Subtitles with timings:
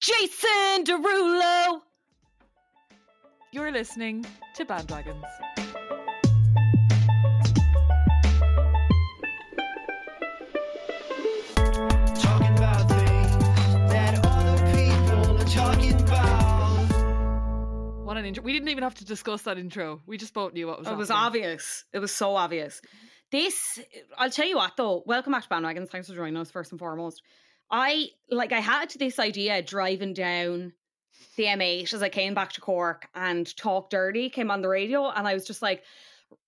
[0.00, 1.80] Jason Derulo.
[3.52, 4.24] You're listening
[4.56, 5.24] to Bandwagons.
[11.20, 13.44] Talking about things
[13.92, 16.86] that other people are talking about.
[18.04, 18.42] What an intro.
[18.42, 20.00] We didn't even have to discuss that intro.
[20.06, 21.26] We just both knew what was It was happening.
[21.44, 21.84] obvious.
[21.92, 22.80] It was so obvious.
[23.30, 23.78] This,
[24.16, 25.02] I'll tell you what though.
[25.06, 25.90] Welcome back to Bandwagons.
[25.90, 27.22] Thanks for joining us first and foremost.
[27.70, 28.52] I like.
[28.52, 30.72] I had this idea driving down
[31.36, 35.08] the M8 as I came back to Cork, and Talk Dirty came on the radio,
[35.08, 35.84] and I was just like,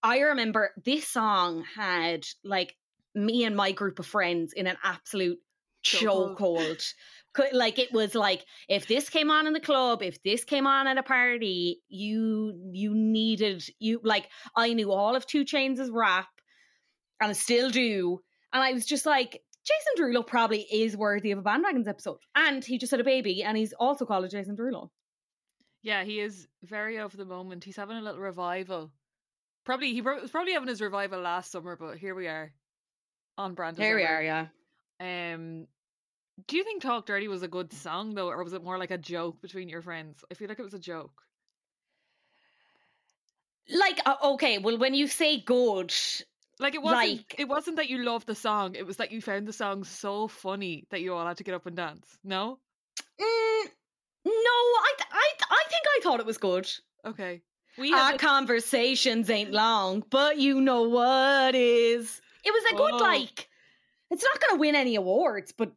[0.02, 2.74] I remember this song had like
[3.14, 5.38] me and my group of friends in an absolute
[5.84, 6.92] Chokehold.
[7.52, 10.86] Like it was like if this came on in the club, if this came on
[10.88, 16.28] at a party, you you needed you like I knew all of 2 Chainz' rap,
[17.20, 18.20] and I still do,
[18.52, 19.40] and I was just like.
[19.64, 22.18] Jason Derulo probably is worthy of a Bandwagons episode.
[22.34, 24.88] And he just had a baby, and he's also called Jason Derulo.
[25.82, 27.64] Yeah, he is very over the moment.
[27.64, 28.92] He's having a little revival.
[29.64, 32.52] Probably he was probably having his revival last summer, but here we are
[33.38, 33.78] on brand.
[33.78, 34.46] Here we are, yeah.
[35.00, 35.66] Um,
[36.48, 38.90] do you think "Talk Dirty" was a good song though, or was it more like
[38.90, 40.24] a joke between your friends?
[40.30, 41.22] I feel like it was a joke.
[43.68, 45.94] Like, uh, okay, well, when you say good,
[46.58, 47.16] Like it wasn't.
[47.18, 48.74] Like- it wasn't that you loved the song.
[48.74, 51.54] It was that you found the song so funny that you all had to get
[51.54, 52.06] up and dance.
[52.22, 52.58] No.
[53.20, 53.64] mm,
[54.24, 56.68] no, I, I, I think I thought it was good.
[57.04, 57.42] Okay.
[57.78, 62.20] We Our a- conversations ain't long, but you know what is.
[62.44, 62.98] It was a good, Oh.
[62.98, 63.48] like,
[64.10, 65.72] it's not going to win any awards, but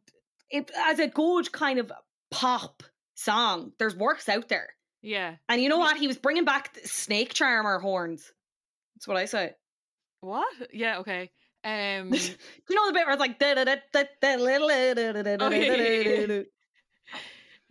[0.50, 1.90] it as a good kind of
[2.30, 2.82] pop
[3.14, 3.72] song.
[3.78, 4.68] There's works out there.
[5.02, 5.36] yeah.
[5.48, 5.96] And you know what?
[5.96, 8.30] He was bringing back the snake charmer horns.
[8.94, 9.54] That's what I say.
[10.26, 10.52] What?
[10.72, 11.30] Yeah, okay.
[11.62, 12.12] Um
[12.68, 13.38] You know the bit where it's like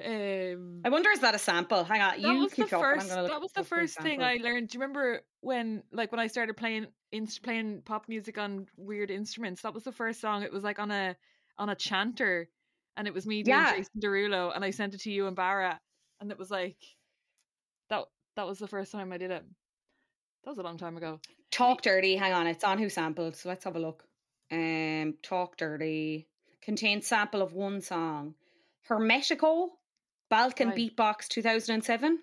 [0.04, 1.84] um I wonder is that a sample?
[1.84, 4.70] Hang on, that was the first that was the first thing I learned.
[4.70, 9.12] Do you remember when like when I started playing in, playing pop music on weird
[9.12, 9.62] instruments?
[9.62, 10.44] That was the first song.
[10.44, 11.16] It was like on a
[11.58, 12.50] on a chanter
[12.98, 13.76] and it was me doing yeah.
[13.76, 15.80] Jason Derulo and I sent it to you and Barra
[16.22, 16.78] and it was like
[17.90, 18.06] that
[18.38, 19.46] that was the first time I did it.
[20.46, 21.20] That was a long time ago.
[21.52, 22.16] Talk Dirty.
[22.16, 23.36] Hang on, it's on Who Sampled.
[23.36, 24.04] So let's have a look.
[24.52, 26.28] Um, Talk Dirty
[26.62, 28.36] contains sample of one song.
[28.88, 29.70] Hermetico,
[30.30, 30.96] Balkan Right.
[30.96, 32.20] Beatbox 2007.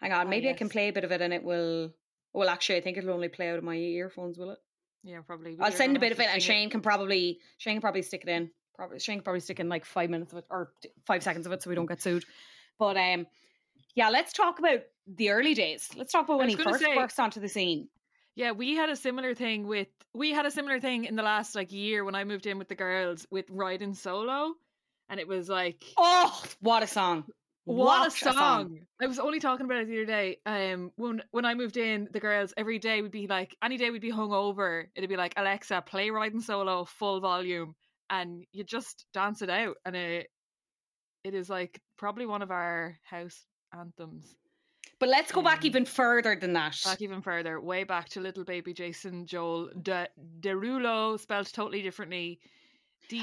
[0.00, 1.92] Hang on, Ah, maybe I can play a bit of it and it will.
[2.32, 4.58] Well, actually, I think it'll only play out of my earphones, will it?
[5.02, 5.56] Yeah, probably.
[5.60, 8.28] I'll send a bit of it, and Shane can probably Shane can probably stick it
[8.28, 8.50] in.
[8.74, 10.72] Probably Shane can probably stick in like five minutes of it or
[11.06, 12.24] five seconds of it, so we don't get sued.
[12.78, 13.26] But um,
[13.96, 15.88] yeah, let's talk about the early days.
[15.96, 17.88] Let's talk about when he first say- onto the scene.
[18.36, 21.54] Yeah, we had a similar thing with we had a similar thing in the last
[21.54, 24.52] like year when I moved in with the girls with riding solo,
[25.08, 27.24] and it was like Oh, what a song!
[27.64, 28.80] what, a, song.
[29.00, 30.38] I was only talking about it the other day.
[30.44, 33.90] Um, when when I moved in, the girls every day would be like any day
[33.90, 34.84] we'd be hungover.
[34.94, 37.74] It'd be like Alexa, play riding solo full volume,
[38.10, 40.28] and you just dance it out, and it
[41.24, 43.46] it is like probably one of our house
[43.76, 44.34] anthems.
[44.98, 46.80] But let's go back Um, even further than that.
[46.84, 50.08] Back even further, way back to little baby Jason Joel De-
[50.40, 52.40] Derulo, spelled totally differently.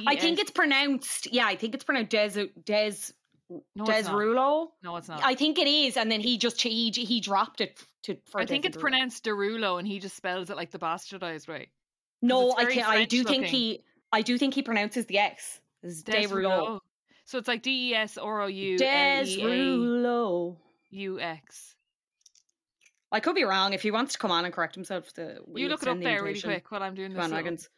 [0.07, 1.33] I think it's pronounced.
[1.33, 2.93] Yeah, I think it's pronounced Des Des
[3.75, 3.83] no.
[3.85, 4.67] Derulo.
[4.83, 5.21] No, it's not.
[5.23, 8.17] I think it is, and then he just he he dropped it to.
[8.25, 11.69] For I think it's pronounced Derulo, and he just spells it like the bastardized way.
[12.21, 13.83] No, I can I do French think he.
[14.11, 15.59] I do think he pronounces the X.
[15.83, 16.79] Derulo.
[17.25, 20.57] So it's like D E S R O U L A Derulo.
[20.91, 21.75] U X.
[23.11, 23.73] I could be wrong.
[23.73, 26.23] If he wants to come on and correct himself, the You look it up there
[26.23, 27.69] really quick while I'm doing this.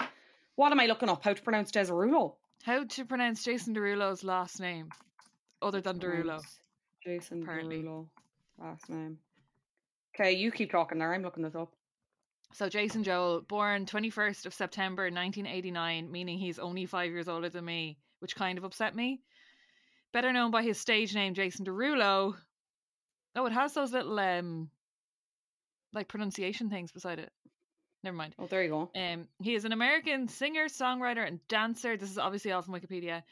[0.55, 1.23] What am I looking up?
[1.23, 2.35] How to pronounce Derulo?
[2.63, 4.89] How to pronounce Jason Derulo's last name,
[5.61, 6.41] other than Derulo?
[7.03, 7.83] Jason apparently.
[7.83, 8.07] Derulo.
[8.57, 9.17] Last name.
[10.15, 11.13] Okay, you keep talking there.
[11.13, 11.73] I'm looking this up.
[12.53, 17.65] So Jason Joel, born 21st of September 1989, meaning he's only five years older than
[17.65, 19.21] me, which kind of upset me.
[20.15, 22.35] Better known by his stage name Jason Derulo.
[23.35, 24.69] Oh, it has those little um,
[25.91, 27.33] like pronunciation things beside it.
[28.01, 28.33] Never mind.
[28.39, 28.91] Oh, there you go.
[28.95, 31.97] Um, he is an American singer, songwriter, and dancer.
[31.97, 33.23] This is obviously all from Wikipedia.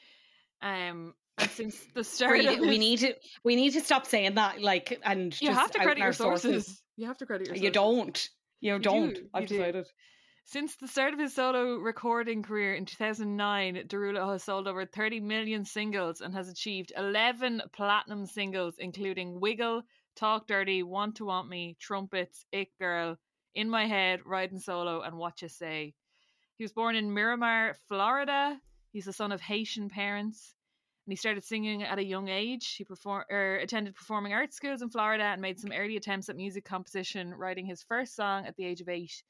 [0.61, 1.13] Um,
[1.51, 2.59] since the start of.
[2.59, 3.13] We need to.
[3.45, 4.61] We need to stop saying that.
[4.61, 6.83] Like, and you just have to credit your sources.
[6.97, 7.63] You have to credit your sources.
[7.63, 8.29] You don't.
[8.59, 9.13] You, don't.
[9.13, 9.87] do, I've you decided.
[10.45, 15.21] Since the start of his solo recording career in 2009, Derulo has sold over 30
[15.21, 19.83] million singles and has achieved 11 platinum singles, including Wiggle,
[20.15, 23.17] Talk Dirty, Want to Want Me, Trumpets, It Girl,
[23.55, 25.95] In My Head, Riding Solo, and What You Say.
[26.57, 28.61] He was born in Miramar, Florida.
[28.91, 30.53] He's the son of Haitian parents.
[31.05, 32.75] And he started singing at a young age.
[32.75, 36.35] He perform- er, attended performing arts schools in Florida and made some early attempts at
[36.35, 39.23] music composition, writing his first song at the age of eight.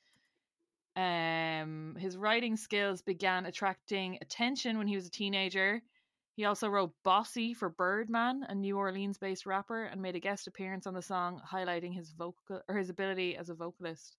[0.96, 5.82] Um, his writing skills began attracting attention when he was a teenager.
[6.36, 10.48] He also wrote Bossy for Birdman, a New Orleans based rapper, and made a guest
[10.48, 14.16] appearance on the song, highlighting his vocal or his ability as a vocalist.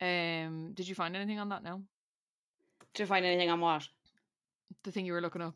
[0.00, 1.82] Um, did you find anything on that now?
[2.98, 3.88] you find anything on what?
[4.84, 5.54] The thing you were looking up.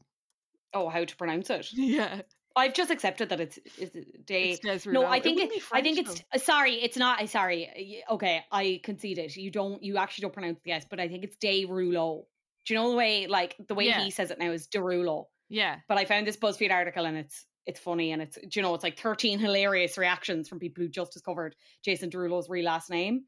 [0.73, 1.69] Oh, how to pronounce it?
[1.73, 2.23] Yeah.
[2.57, 3.95] I've just accepted that it's, it's
[4.25, 4.59] day.
[4.63, 5.07] It's No, Rouleau.
[5.07, 6.75] I think it, be I think it's uh, sorry.
[6.77, 7.21] It's not.
[7.21, 8.03] I sorry.
[8.11, 9.37] Okay, I concede it.
[9.37, 9.83] You don't.
[9.83, 12.25] You actually don't pronounce the S, but I think it's Derulo.
[12.65, 14.01] Do you know the way like the way Yeah.
[14.01, 15.27] he says it now is Derulo?
[15.49, 15.77] Yeah.
[15.87, 18.75] But I found this BuzzFeed article and it's it's funny and it's do you know
[18.75, 21.55] it's like 13 hilarious reactions from people who just discovered
[21.85, 23.25] Jason Derulo's real last name.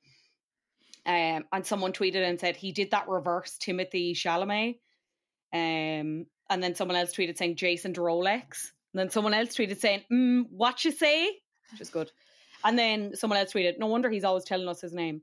[1.06, 4.78] Um, and someone tweeted and said he did that reverse Timothée Chalamet.
[5.52, 8.72] Um, and then someone else tweeted saying Jason Derolex.
[8.98, 11.30] And then someone else tweeted saying, mm, "What you say?"
[11.70, 12.10] Which is good.
[12.64, 15.22] And then someone else tweeted, "No wonder he's always telling us his name."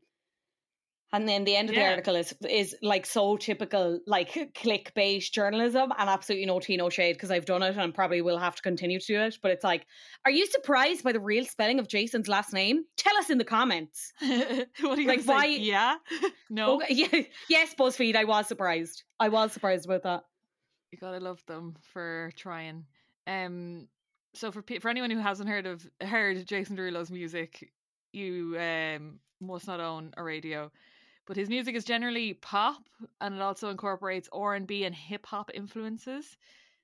[1.12, 5.92] And then the end of the article is is like so typical, like clickbait journalism,
[5.98, 8.62] and absolutely no tea, no shade because I've done it and probably will have to
[8.62, 9.38] continue to do it.
[9.42, 9.86] But it's like,
[10.24, 12.86] are you surprised by the real spelling of Jason's last name?
[12.96, 14.14] Tell us in the comments.
[14.20, 15.60] what are you Like, why- say?
[15.60, 15.96] Yeah.
[16.50, 16.76] no.
[16.76, 19.04] Okay, yeah, yes, BuzzFeed, I was surprised.
[19.20, 20.24] I was surprised about that.
[20.92, 22.86] You gotta love them for trying.
[23.28, 23.88] Um,
[24.34, 27.72] so for for anyone who hasn't heard of heard Jason Derulo's music,
[28.12, 30.72] you um must not own a radio.
[31.28, 32.88] But his music is generally pop,
[33.20, 36.38] and it also incorporates R and B and hip hop influences.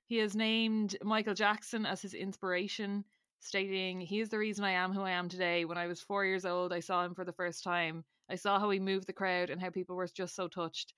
[0.07, 3.05] He has named Michael Jackson as his inspiration,
[3.39, 5.65] stating, "He is the reason I am who I am today.
[5.65, 8.03] When I was four years old, I saw him for the first time.
[8.29, 10.93] I saw how he moved the crowd and how people were just so touched."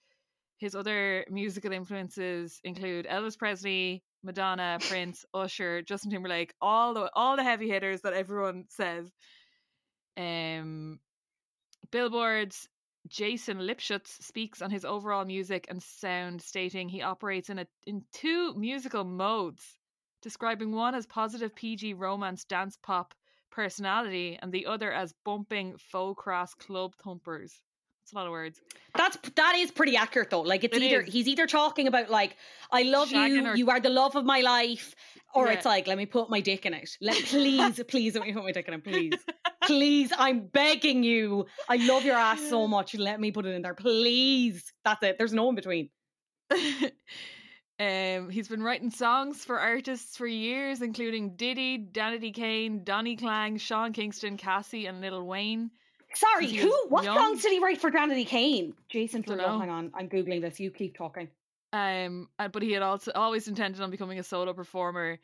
[0.58, 7.36] His other musical influences include Elvis Presley, Madonna, Prince, Usher, Justin Timberlake, all the all
[7.36, 9.12] the heavy hitters that everyone says.
[10.18, 11.00] Um,
[11.92, 12.68] Billboard's
[13.08, 18.04] Jason Lipshutz speaks on his overall music and sound, stating he operates in a in
[18.14, 19.78] two musical modes,
[20.22, 23.14] describing one as positive PG romance dance pop
[23.52, 27.62] personality and the other as bumping faux cross club thumpers.
[28.04, 28.60] That's a lot of words.
[28.98, 30.42] That's that is pretty accurate though.
[30.42, 31.14] Like it's It either is.
[31.14, 32.36] he's either talking about like
[32.70, 34.94] I love Shagging you, or- you are the love of my life,
[35.34, 35.54] or Yeah.
[35.54, 36.90] it's like let me put my dick in it.
[37.00, 39.14] Let please, please let me put my dick in it, please,
[39.66, 40.12] please.
[40.18, 41.46] I'm begging you.
[41.70, 42.94] I love your ass so much.
[42.94, 44.74] Let me put it in there, please.
[44.84, 45.18] That's it.
[45.18, 45.90] There's no in between.
[47.80, 53.58] um, he's been writing songs for artists for years, including Diddy, Danity Kane, Donnie Klang,
[53.58, 55.72] Sean Kingston, Cassie, and Lil Wayne.
[56.16, 56.72] Sorry, who?
[56.90, 57.18] What young.
[57.18, 58.74] songs did he write for Danity Kane?
[58.90, 59.60] Jason Derulo.
[59.60, 60.60] Hang on, I'm googling this.
[60.60, 61.28] You keep talking.
[61.72, 65.20] Um, uh, but he had also always intended on becoming a solo performer.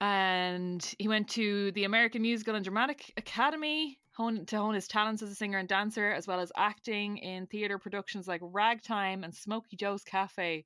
[0.00, 5.22] And he went to the American Musical and Dramatic Academy hone, to hone his talents
[5.22, 9.34] as a singer and dancer, as well as acting in theatre productions like Ragtime and
[9.34, 10.64] Smokey Joe's Cafe.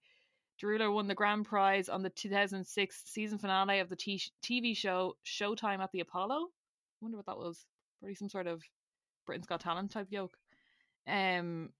[0.62, 5.16] Derulo won the grand prize on the 2006 season finale of the t- TV show
[5.24, 6.46] Showtime at the Apollo.
[6.46, 7.66] I wonder what that was.
[8.00, 8.62] Probably some sort of
[9.26, 10.36] Britain's Got Talent type yoke.
[11.06, 11.70] Um,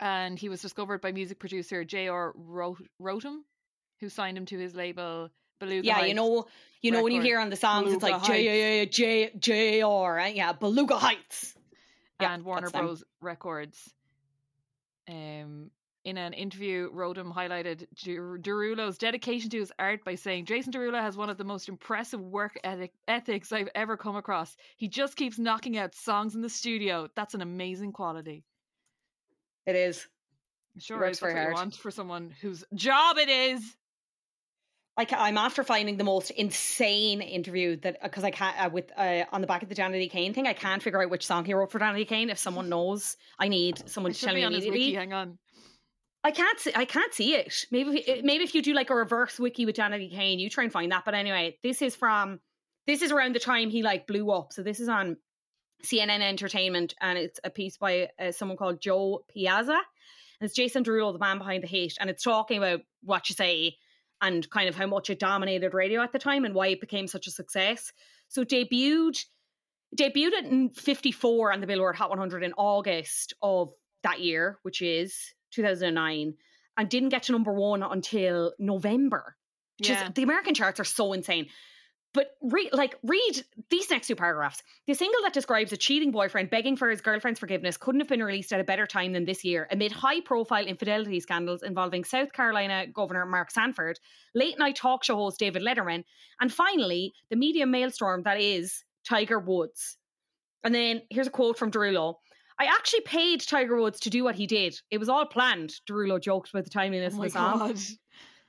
[0.00, 2.32] and he was discovered by music producer J.R.
[2.34, 3.38] Ro- Rotem,
[4.00, 5.30] who signed him to his label
[5.60, 5.86] Beluga.
[5.86, 6.16] yeah, you Heights.
[6.16, 6.46] know,
[6.80, 10.34] you know when you hear on the songs, it's like J J J R, right?
[10.34, 11.54] yeah, Beluga Heights.
[12.20, 12.86] Yeah, and Warner that's them.
[12.86, 13.04] Bros.
[13.20, 13.78] Records.
[15.08, 15.70] Um,
[16.04, 21.00] in an interview, Rotem highlighted Der- Derulo's dedication to his art by saying, Jason Derulo
[21.00, 22.58] has one of the most impressive work
[23.08, 24.56] ethics I've ever come across.
[24.76, 27.08] He just keeps knocking out songs in the studio.
[27.14, 28.44] That's an amazing quality.
[29.66, 30.06] It is.
[30.78, 31.54] Sure, works is that's very what you hard.
[31.54, 33.76] want for someone whose job it is.
[34.98, 39.24] Ca- I'm after finding the most insane interview that because I can't uh, with uh,
[39.32, 40.46] on the back of the Danity Kane thing.
[40.46, 42.28] I can't figure out which song he wrote for Danity Kane.
[42.30, 44.86] If someone knows, I need someone It to tell me on his immediately.
[44.88, 44.94] wiki.
[44.94, 45.38] Hang on.
[46.24, 46.72] I can't see.
[46.74, 47.66] I can't see it.
[47.70, 50.64] Maybe if, maybe if you do like a reverse wiki with Danity Kane, you try
[50.64, 51.04] and find that.
[51.04, 52.40] But anyway, this is from
[52.86, 54.52] this is around the time he like blew up.
[54.52, 55.16] So this is on
[55.84, 60.84] CNN Entertainment, and it's a piece by uh, someone called Jo Piazza, and it's Jason
[60.84, 63.76] Derulo, the man behind the hate, and it's talking about what you say
[64.20, 67.08] and kind of how much it dominated radio at the time and why it became
[67.08, 67.92] such a success.
[68.28, 69.24] So debuted
[69.96, 73.72] debuted in 54 on the Billboard Hot 100 in August of
[74.04, 76.34] that year, which is 2009,
[76.76, 79.36] and didn't get to number one until November.
[79.80, 80.10] Just Yeah.
[80.14, 81.48] the American charts are so insane.
[82.14, 84.62] But re- like read these next two paragraphs.
[84.86, 88.22] The single that describes a cheating boyfriend begging for his girlfriend's forgiveness couldn't have been
[88.22, 92.86] released at a better time than this year, amid high-profile infidelity scandals involving South Carolina
[92.86, 93.98] Governor Mark Sanford,
[94.34, 96.04] late-night talk show host David Letterman,
[96.38, 99.96] and finally the media maelstrom that is Tiger Woods.
[100.64, 102.16] And then here's a quote from Derulo.
[102.62, 104.78] I actually paid Tiger Woods to do what he did.
[104.92, 105.74] It was all planned.
[105.90, 107.74] Derulo joked about the timeliness Oh of song.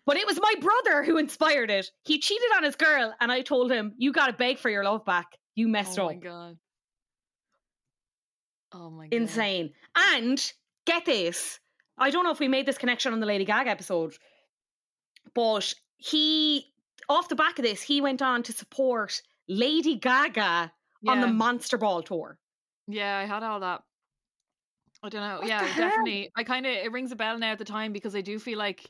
[0.05, 1.89] But it was my brother who inspired it.
[2.03, 5.03] He cheated on his girl, and I told him, You gotta beg for your love
[5.03, 5.25] back.
[5.55, 6.11] You messed oh up.
[6.11, 6.57] Oh my god.
[8.75, 9.15] Oh my god.
[9.15, 9.71] Insane.
[9.95, 10.53] And
[10.85, 11.59] get this.
[11.97, 14.13] I don't know if we made this connection on the Lady Gaga episode,
[15.33, 16.65] but he,
[17.09, 20.71] off the back of this, he went on to support Lady Gaga
[21.07, 22.37] on the Monster Ball tour.
[22.87, 23.81] Yeah, I had all that.
[25.03, 25.39] I don't know.
[25.39, 26.31] What yeah, definitely.
[26.35, 28.57] I kind of it rings a bell now at the time because I do feel
[28.57, 28.89] like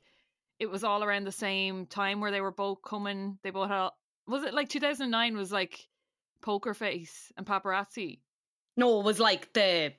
[0.59, 3.39] it was all around the same time where they were both coming.
[3.43, 3.89] They both had.
[4.27, 5.35] Was it like 2009?
[5.35, 5.87] Was like
[6.41, 8.19] Poker Face and Paparazzi.
[8.77, 9.93] No, it was like the,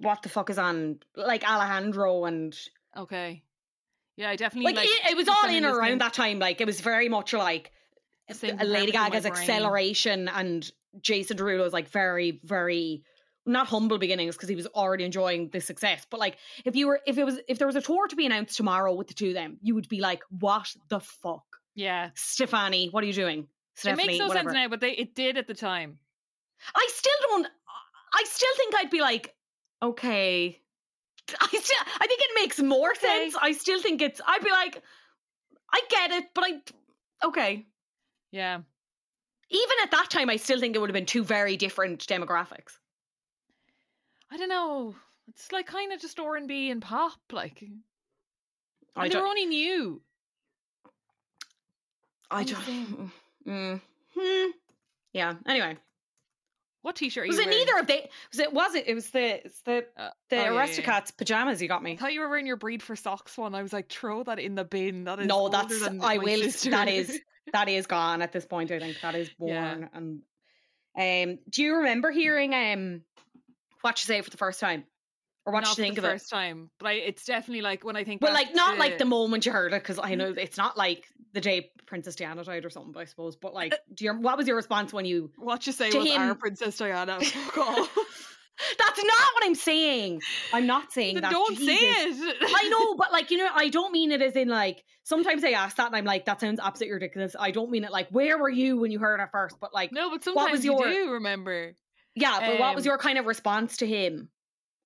[0.00, 2.56] what the fuck is on, like Alejandro and
[2.96, 3.42] Okay.
[4.16, 4.88] Yeah, I definitely like, like.
[4.88, 6.38] it, it was all in around thing- that time.
[6.40, 7.70] Like it was very much like
[8.28, 13.04] Lady compartment in my Gaga's acceleration and Jason Derulo's like very, very
[13.48, 16.06] not humble beginnings because he was already enjoying the success.
[16.10, 18.26] But like if you were if it was if there was a tour to be
[18.26, 21.44] announced tomorrow with the two of them, you would be like, What the fuck?
[21.74, 23.48] Yeah, Stefani, what are you doing?
[23.84, 24.50] it makes no whatever.
[24.50, 25.98] sense now, but they it did at the time.
[26.74, 27.46] I still don't
[28.14, 29.34] I still think I'd be like,
[29.82, 30.60] okay.
[31.40, 33.06] I still I think it makes more Okay.
[33.06, 33.36] sense.
[33.40, 34.82] I still think it's I'd be like,
[35.72, 37.66] I get it, but I okay.
[38.32, 38.58] Yeah,
[39.50, 42.72] even at that time, I still think it would have been two very different demographics.
[44.30, 44.94] I don't know.
[45.28, 47.64] It's like kind of just R and B and pop, like.
[48.96, 49.28] I And they were don't.
[49.28, 50.02] only new.
[52.30, 53.10] I don't.
[53.46, 53.80] Mm,
[54.14, 54.50] hmm.
[55.14, 55.36] Yeah.
[55.46, 55.78] Anyway,
[56.82, 57.24] What T-shirt?
[57.24, 57.58] are was it wearing?
[57.64, 58.10] neither of they?
[58.30, 58.52] Was it?
[58.52, 58.84] Was it?
[58.88, 61.00] It was the it's the Uh, the oh, yeah, yeah, yeah.
[61.16, 61.92] Pajamas you got me.
[61.92, 63.54] I thought you were wearing your breed for socks one.
[63.54, 65.04] I was like, throw that in the bin.
[65.04, 66.42] That is No, that's I will.
[66.42, 66.70] sister.
[66.70, 67.18] That is
[67.54, 68.70] that is gone at this point.
[68.70, 69.76] I think that is Yeah.
[69.76, 70.22] worn.
[70.94, 73.00] And um, do you remember hearing um,
[73.82, 74.84] what you say for the first time,
[75.46, 76.12] or what Not you for think the of it?
[76.12, 78.22] first time, but I, it's definitely like when I think.
[78.22, 80.18] Well, like not to- like the moment you heard it, because I mm.
[80.18, 83.36] know it's not like the day Princess Diana died or something, I suppose.
[83.36, 85.30] But uh, like, uh do you, what was your response when you?
[85.36, 87.18] what you say to was our him- Princess Diana.
[88.78, 90.20] That's not what I'm saying.
[90.52, 91.30] I'm not saying Then that.
[91.30, 92.36] Don't say it.
[92.42, 94.84] I know, but like you know, I don't mean it as in like.
[95.04, 97.34] Sometimes I ask that, and I'm like, that sounds absolutely ridiculous.
[97.38, 99.56] I don't mean it like, where were you when you heard it first?
[99.58, 101.74] But like, No, but What sometimes was you your- do remember.
[102.20, 102.40] Yeah.
[102.40, 104.28] But what was um, your kind of response to him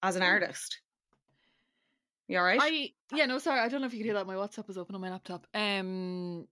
[0.02, 0.80] as an artist?
[2.28, 2.58] You all right?
[2.62, 4.78] I yeah no sorry I don't know if you could hear that my WhatsApp is
[4.78, 5.46] open on my laptop.
[5.54, 6.46] Um,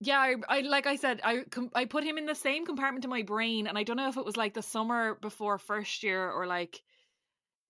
[0.00, 3.04] yeah, I, I like I said I com- I put him in the same compartment
[3.04, 6.02] in my brain, and I don't know if it was like the summer before first
[6.02, 6.82] year or like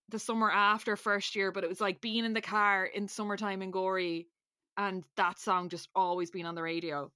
[0.09, 3.63] the summer after first year, but it was like being in the car in summertime
[3.63, 4.29] in Gorey,
[4.77, 7.11] and that song just always being on the radio.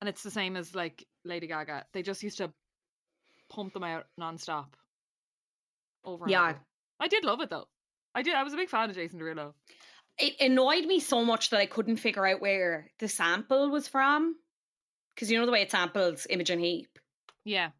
[0.00, 1.86] And it's the same as like Lady Gaga.
[1.92, 2.52] They just used to
[3.48, 4.66] pump them out nonstop.
[6.04, 6.24] Over.
[6.24, 6.48] and Yeah.
[6.50, 6.60] over.
[7.00, 7.68] I did love it though.
[8.14, 8.34] I did.
[8.34, 9.54] I was a big fan of Jason Derulo.
[10.18, 14.34] it annoyed me so much that I couldn't figure out where the sample was from.
[15.14, 16.98] Because you know the way it samples Imogen Heap.
[17.44, 17.70] Yeah.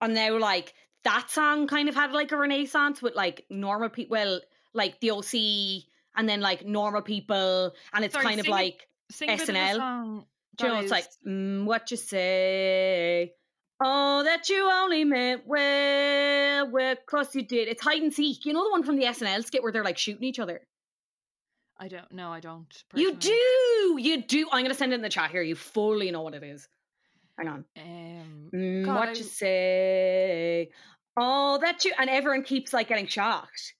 [0.00, 4.12] And now, like, that song kind of had like a renaissance with like normal people.
[4.16, 4.40] Well,
[4.74, 5.84] like the OC
[6.16, 9.46] and then like normal people, and it's Sorry, kind of like Sing a bit of
[9.46, 10.24] the SNL.
[10.56, 13.32] do you know it's like mm, what you say.
[13.82, 17.68] Oh, that you only meant well, well, cause you did.
[17.68, 18.46] It's hide and seek.
[18.46, 20.62] You know the one from the SNL skit where they're like shooting each other.
[21.78, 22.10] I don't.
[22.10, 22.66] No, I don't.
[22.94, 24.48] You do, you do.
[24.50, 25.42] I'm gonna send it in the chat here.
[25.42, 26.66] You fully know what it is.
[27.38, 27.64] Hang on.
[27.76, 30.70] Um, Mm, God, what I- you say?
[31.18, 33.74] Oh, that you and everyone keeps like getting shocked.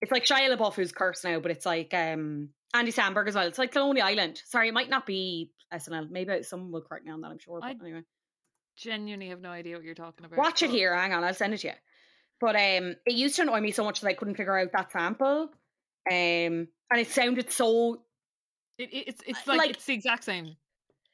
[0.00, 3.46] It's like Shia LaBeouf who's cursed now, but it's like um Andy Samberg as well.
[3.46, 4.40] It's like Colony Island.
[4.46, 6.08] Sorry, it might not be SNL.
[6.10, 7.28] Maybe someone will correct me on that.
[7.30, 7.60] I'm sure.
[7.60, 8.02] But I- anyway,
[8.76, 10.38] genuinely have no idea what you're talking about.
[10.38, 10.94] watch it here.
[10.94, 11.74] Hang on, I'll send it to you.
[12.40, 14.90] But um, it used to annoy me so much that I couldn't figure out that
[14.92, 15.50] sample.
[16.10, 18.02] Um, and it sounded so
[18.78, 20.56] It, it- it's it's Uh, like, like- it's the exact same.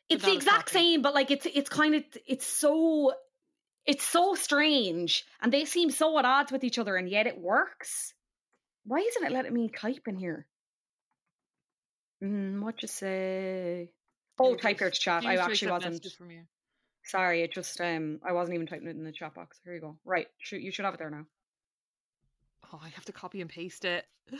[0.09, 3.13] it's the exact same, but like it's it's kind of it's so
[3.85, 7.39] it's so strange, and they seem so at odds with each other, and yet it
[7.39, 8.15] works.
[8.85, 10.47] Why isn't it letting me type in here?
[12.23, 13.93] Mm, what you say?
[14.39, 15.25] Oh, type here to chat.
[15.27, 16.05] I actually wasn't.
[16.17, 16.43] From you.
[17.09, 19.59] Sorry, it just um I wasn't even typing it in the chat box.
[19.65, 19.97] Here you go.
[20.05, 21.25] Right, shoot, you should have it there now.
[22.73, 24.05] Oh, I have to copy and paste it.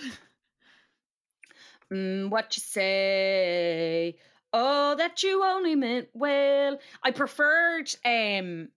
[1.93, 4.17] Mm, what you say?
[4.53, 6.79] Oh, that you only meant well.
[7.03, 8.69] I preferred um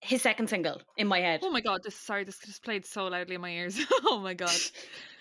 [0.00, 1.40] his second single in my head.
[1.44, 1.82] oh my god!
[1.84, 3.78] This sorry, this just played so loudly in my ears.
[4.04, 4.50] oh my god!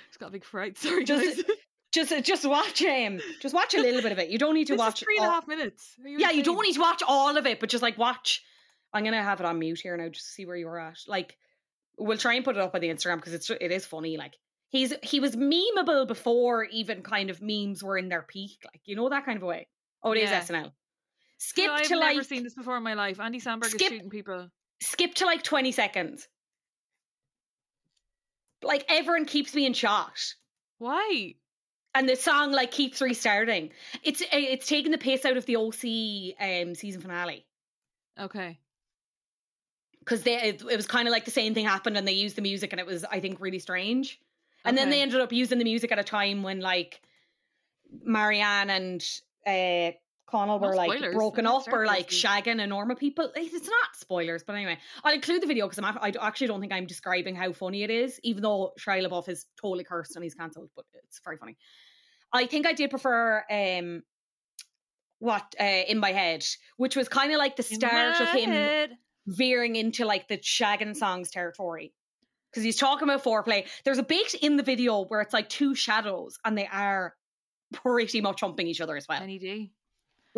[0.07, 0.75] It's got a big fright.
[0.75, 1.55] Sorry, Just- guys.
[1.91, 3.19] Just uh, just watch him.
[3.41, 4.29] Just watch a little bit of it.
[4.29, 5.95] You don't need to this watch is three and a half minutes.
[6.03, 8.43] Are Yeah, you don't need to watch all of it, but just like watch.
[8.93, 10.97] I'm gonna have it on mute here now, just to see where you're at.
[11.07, 11.35] Like,
[11.97, 14.17] we'll try and put it up on the Instagram because it's it is funny.
[14.17, 14.33] Like,
[14.69, 18.57] he's he was memeable before even kind of memes were in their peak.
[18.65, 19.67] Like, you know that kind of a way.
[20.03, 20.41] Oh, it is Yeah.
[20.41, 20.63] SNL.
[20.63, 20.71] No,
[21.39, 23.19] Skip I've to never like seen this before in my life.
[23.19, 24.49] Andy Samberg Skip- is shooting people.
[24.81, 26.27] skip to like 20 seconds.
[28.61, 30.19] Like everyone keeps me in shot.
[30.79, 31.35] Why?
[31.95, 33.71] And the song like keeps restarting.
[34.03, 37.45] It's eh, it's taking the pace out of the OC um season finale.
[38.19, 38.59] Okay.
[39.99, 42.35] Because they it, it was kind of like the same thing happened and they used
[42.35, 44.19] the music and it was I think really strange.
[44.65, 47.01] And then they ended up using the music at a time when like
[48.03, 49.03] Marianne and
[49.47, 49.95] uh
[50.29, 51.15] Connell No were like spoilers.
[51.15, 53.31] broken didn't up or like shagging and normal people.
[53.35, 56.73] It's not spoilers, but anyway, I'll include the video because I'm I actually don't think
[56.73, 60.35] I'm describing how funny it is, even though Shia LaBeouf is totally cursed and he's
[60.35, 61.57] cancelled, but it's very funny.
[62.31, 64.03] I think I did prefer um
[65.19, 66.45] what uh, in my head,
[66.77, 68.91] which was kind of like the start of him head.
[69.27, 71.93] veering into like the shagging songs territory.
[72.51, 73.67] Because he's talking about foreplay.
[73.85, 77.13] There's a bit in the video where it's like two shadows and they are
[77.73, 79.21] pretty much humping each other as well.
[79.21, 79.71] Any day.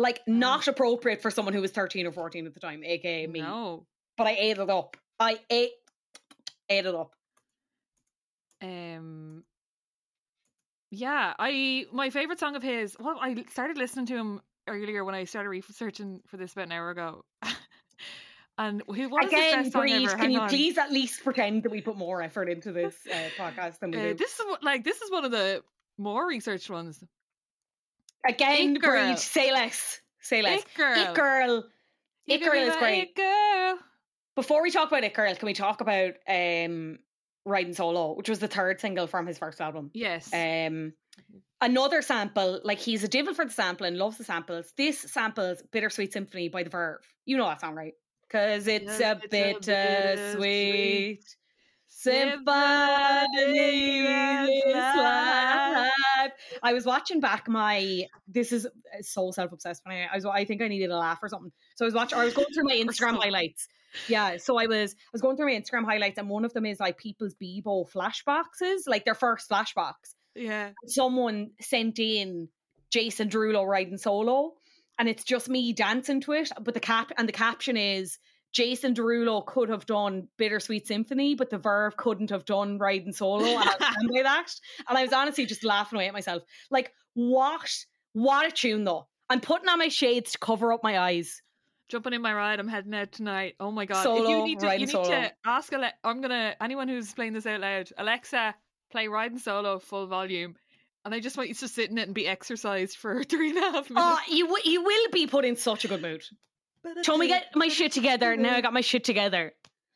[0.02, 3.40] Like not appropriate for someone who was 13 or 14 at the time, aka me.
[3.40, 3.86] No.
[4.16, 4.96] But I ate it up.
[5.20, 5.70] I ate
[6.68, 7.12] ate it up.
[8.62, 9.44] Um.
[10.90, 12.96] Yeah, I my favorite song of his.
[12.98, 16.72] Well, I started listening to him earlier when I started researching for this about an
[16.72, 17.24] hour ago.
[18.58, 20.48] and who his Again, song Bríd, can Hang you on.
[20.48, 23.98] please at least pretend that we put more effort into this uh, podcast than we
[23.98, 24.14] Uh, do?
[24.14, 25.62] this is like this is one of the
[25.98, 27.02] more researched ones.
[28.26, 28.76] Again.
[28.76, 30.00] Bríd, say less.
[30.20, 30.60] Say less.
[30.62, 30.98] It girl.
[30.98, 31.64] It Girl.
[32.26, 33.08] It Girl is great.
[33.08, 33.78] It girl.
[34.36, 36.98] Before we talk about It Girl, can we talk about um
[37.44, 39.90] Riding Solo, which was the third single from his first album?
[39.94, 40.32] Yes.
[40.32, 40.94] Um
[41.60, 44.72] another sample, like he's a devil for the sample and loves the samples.
[44.76, 47.00] This samples Bittersweet Symphony by the Verve.
[47.24, 47.94] You know that song, right?
[48.30, 51.36] Cause it's Yeah, a it's a bittersweet bittersweet
[52.02, 52.38] symphony
[53.98, 55.90] in symphony this of life.
[56.18, 56.32] life.
[56.62, 58.06] I was watching back my.
[58.28, 59.82] This is uh, so self obsessed.
[59.84, 61.52] When I, I was, I think I needed a laugh or something.
[61.76, 62.18] So I was watching.
[62.18, 63.68] I was going through my Instagram highlights.
[64.08, 66.66] Yeah, so I was I was going through my Instagram highlights, and one of them
[66.66, 69.92] is like people's Bebo flashboxes, like their first flashbox
[70.34, 70.70] yeah.
[70.86, 72.48] someone sent in
[72.90, 74.52] Jason Derulo riding solo,
[74.98, 76.50] and it's just me dancing to it.
[76.60, 78.18] But the cap and the caption is
[78.52, 83.44] Jason Derulo could have done Bittersweet Symphony, but the Verve couldn't have done riding solo.
[83.44, 84.54] And I by that.
[84.88, 86.42] And I was honestly just laughing away at myself.
[86.70, 87.70] Like, what?
[88.12, 89.08] What a tune though.
[89.30, 91.40] I'm putting on my shades to cover up my eyes.
[91.88, 93.54] Jumping in my ride, I'm heading out tonight.
[93.60, 93.98] Oh my god!
[93.98, 95.10] if Solo, you need to, you need solo.
[95.10, 95.72] to ask.
[95.72, 97.90] Ale- I'm gonna anyone who's playing this out loud.
[97.98, 98.54] Alexa,
[98.90, 100.54] play riding solo full volume,
[101.04, 103.58] and I just want you to sit in it and be exercised for three and
[103.58, 104.20] a half oh, minutes.
[104.28, 106.24] Oh, you w- you will be put in such a good mood.
[107.04, 108.36] Told me get my shit together.
[108.36, 109.52] Now I got my shit together.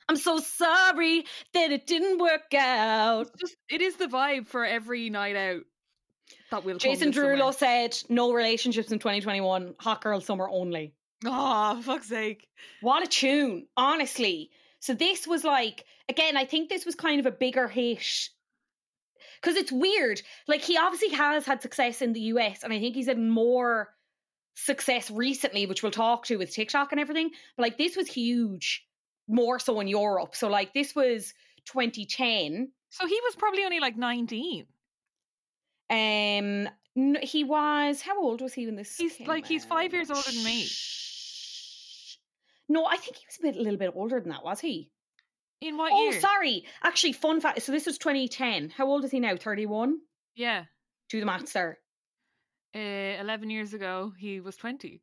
[0.09, 3.23] I'm so sorry that it didn't work out.
[3.23, 5.63] It's just it is the vibe for every night out.
[6.51, 6.79] That will.
[6.79, 9.75] Jason Derulo said no relationships in 2021.
[9.81, 10.95] Hot girl summer only.
[11.25, 12.47] Oh, fuck's sake!
[12.83, 14.51] What a tune, honestly.
[14.81, 16.37] So this was like again.
[16.37, 18.31] I think this was kind of a bigger hit
[19.41, 20.23] because it's weird.
[20.47, 23.89] Like he obviously has had success in the US, and I think he's had more
[24.57, 27.31] success recently, which we'll talk to with TikTok and everything.
[27.57, 28.85] But like this was huge,
[29.29, 30.35] more so in Europe.
[30.35, 31.33] So like this was
[31.67, 32.73] 2010.
[32.89, 34.67] So he was probably only like 19.
[35.89, 36.69] Um,
[37.23, 38.97] he was how old was he when this?
[38.97, 40.67] He's like he's five years older than me.
[42.69, 44.45] No, I think he was a bit, a little bit older than that.
[44.45, 44.91] Was he?
[45.61, 46.21] In what oh, year?
[46.21, 46.65] sorry.
[46.83, 47.63] Actually, fun fact.
[47.63, 48.71] So this was 2010.
[48.71, 49.37] How old is he now?
[49.37, 49.99] 31.
[50.35, 50.65] Yeah.
[51.09, 51.79] Do the maths there.
[52.77, 55.01] Uh, 11 years ago, he was 20.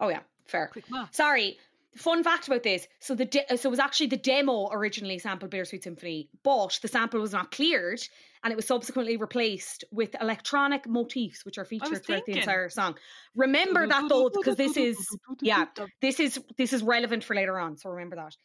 [0.00, 0.68] Oh yeah, fair.
[0.72, 1.14] Quick math.
[1.14, 1.56] Sorry.
[1.96, 5.50] Fun fact about this: so the de- so it was actually the demo originally sampled
[5.50, 8.00] Bittersweet Symphony, but the sample was not cleared,
[8.44, 12.96] and it was subsequently replaced with electronic motifs, which are featured throughout the entire song.
[13.34, 14.96] Remember that though, because this is
[15.40, 15.66] yeah,
[16.00, 17.76] this is this is relevant for later on.
[17.76, 18.36] So remember that.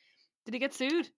[0.46, 1.10] Did he get sued?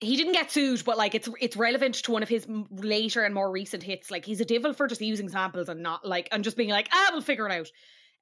[0.00, 3.34] He didn't get sued, but like it's it's relevant to one of his later and
[3.34, 4.10] more recent hits.
[4.10, 6.88] Like he's a devil for just using samples and not like and just being like,
[6.92, 7.70] ah, we'll figure it out,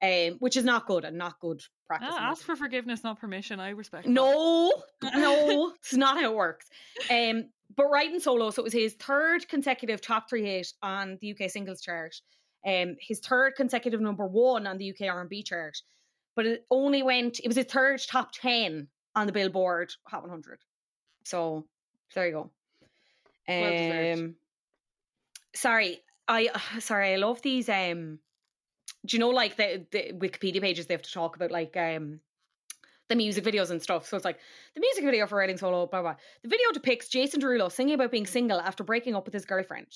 [0.03, 2.09] um, which is not good and not good practice.
[2.11, 3.59] Ah, ask for forgiveness, not permission.
[3.61, 4.07] I respect.
[4.07, 6.67] no, no, it's not how it works.
[7.09, 11.31] Um, but writing solo, so it was his third consecutive top three hit on the
[11.31, 12.15] UK singles chart.
[12.67, 15.77] Um, his third consecutive number one on the UK R&B chart,
[16.35, 17.39] but it only went.
[17.39, 20.59] It was his third top ten on the Billboard Hot 100.
[21.23, 21.65] So
[22.13, 22.51] there you go.
[23.47, 24.13] Well.
[24.13, 24.35] Um,
[25.55, 27.69] sorry, I sorry, I love these.
[27.69, 28.19] Um,
[29.05, 32.19] do you know like the the Wikipedia pages they have to talk about like um
[33.09, 34.05] the music videos and stuff.
[34.07, 34.39] So it's like
[34.75, 36.15] the music video for Writing Solo, blah blah.
[36.43, 39.87] The video depicts Jason Derulo singing about being single after breaking up with his girlfriend.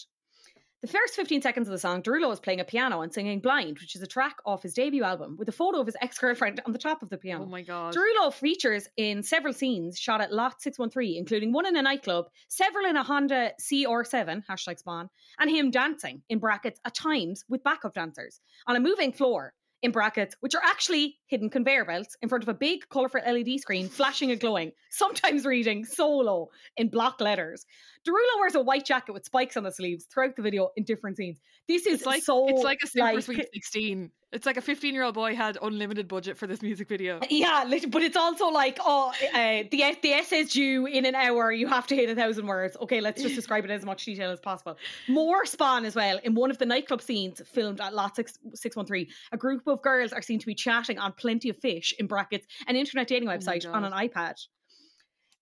[0.84, 3.80] The first 15 seconds of the song, Derulo is playing a piano and singing Blind,
[3.80, 6.60] which is a track off his debut album, with a photo of his ex girlfriend
[6.65, 7.46] on the top of the piano.
[7.46, 7.96] Oh my god.
[7.96, 12.86] Derulo features in several scenes shot at Lot 613, including one in a nightclub, several
[12.86, 17.93] in a Honda CR7, hashtag spawn, and him dancing, in brackets, at times with backup
[17.93, 22.43] dancers, on a moving floor, in brackets, which are actually hidden conveyor belts in front
[22.43, 27.65] of a big, colourful LED screen flashing and glowing, sometimes reading solo in block letters.
[28.07, 31.17] Derulo wears a white jacket with spikes on the sleeves throughout the video in different
[31.17, 31.39] scenes.
[31.67, 34.11] This is It's like so it's like a super like- sweet 16.
[34.33, 37.19] It's like a 15 year old boy had unlimited budget for this music video.
[37.29, 41.51] Yeah, but it's also like, oh, uh, the the essay is due in an hour.
[41.51, 42.75] You have to hit a thousand words.
[42.81, 44.75] Okay, let's just describe it as much detail as possible.
[45.07, 46.19] More spawn as well.
[46.23, 49.67] In one of the nightclub scenes filmed at Lot Six Six One Three, a group
[49.67, 53.07] of girls are seen to be chatting on Plenty of Fish in brackets, an internet
[53.07, 54.33] dating my website on an iPad.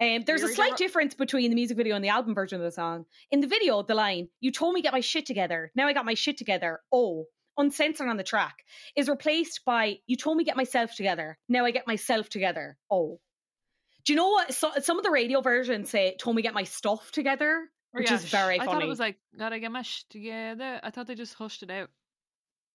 [0.01, 2.71] Um, there's a slight difference between the music video and the album version of the
[2.71, 3.05] song.
[3.29, 5.71] In the video, the line "You told me get my shit together.
[5.75, 7.25] Now I got my shit together." Oh,
[7.57, 8.55] uncensored on the track
[8.95, 11.37] is replaced by "You told me get myself together.
[11.47, 13.19] Now I get myself together." Oh,
[14.03, 14.55] do you know what?
[14.55, 18.15] So, some of the radio versions say "Told me get my stuff together," which yeah,
[18.15, 18.71] is very I funny.
[18.71, 20.79] thought it was like, gotta get my sh together.
[20.81, 21.91] I thought they just hushed it out.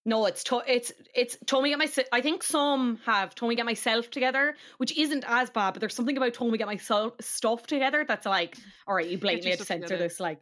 [0.09, 1.89] No, it's to- it's it's told me get my.
[2.13, 5.73] I think some have told me get myself together, which isn't as bad.
[5.73, 9.09] But there's something about told me get my so- stuff together that's like, all right,
[9.09, 10.05] you blatantly have to censor together.
[10.05, 10.21] this.
[10.21, 10.39] Like,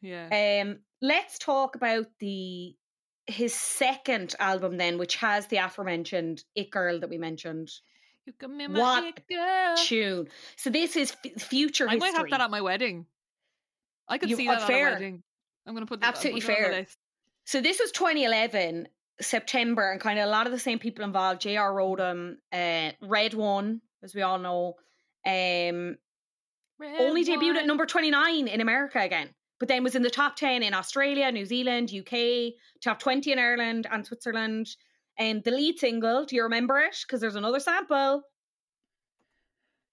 [0.00, 0.62] Yeah.
[0.62, 2.76] um, let's talk about the
[3.26, 7.70] his second album then, which has the aforementioned "It Girl" that we mentioned
[8.26, 9.76] you in my what it girl.
[9.76, 10.28] tune.
[10.56, 12.12] So this is f- future I history.
[12.12, 13.06] might have that at my wedding.
[14.06, 14.90] I could You- see that fair.
[14.90, 15.22] a wedding.
[15.66, 16.80] I'm gonna put that Absolutely put it on the fair.
[16.82, 16.98] list.
[17.46, 18.86] So this was 2011
[19.20, 21.40] September, and kind of a lot of the same people involved.
[21.42, 21.72] J.R.
[21.72, 24.76] Rotem, uh, Red One, as we all know,
[25.26, 25.96] um,
[26.98, 29.28] only Red debuted at number 29 in America again,
[29.58, 33.38] but then was in the top 10 in Australia, New Zealand, UK, top 20 in
[33.38, 34.68] Ireland and Switzerland.
[35.18, 36.96] And the lead single, do you remember it?
[37.02, 38.22] Because there's another sample.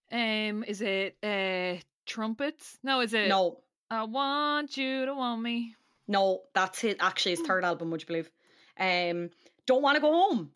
[0.10, 2.78] Um, is it uh trumpets?
[2.82, 3.28] No, is it?
[3.28, 3.60] No,
[3.90, 5.76] I want you to want me.
[6.08, 6.98] no, that's it.
[7.02, 8.32] actually his third album, would you believe?
[8.80, 9.30] Um,
[9.66, 10.52] Don't Want to Go Home.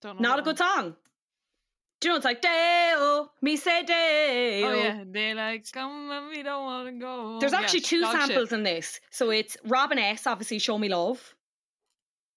[0.00, 0.20] Don't.
[0.20, 0.94] Not a good song.
[2.00, 3.96] Do you know it's like Deo, me say Deo.
[4.68, 7.38] Oh yeah, they like come and we don't want to go.
[7.40, 8.26] There's actually two dog shit.
[8.28, 9.00] samples in this.
[9.10, 11.34] So it's Robin S, obviously Show Me Love.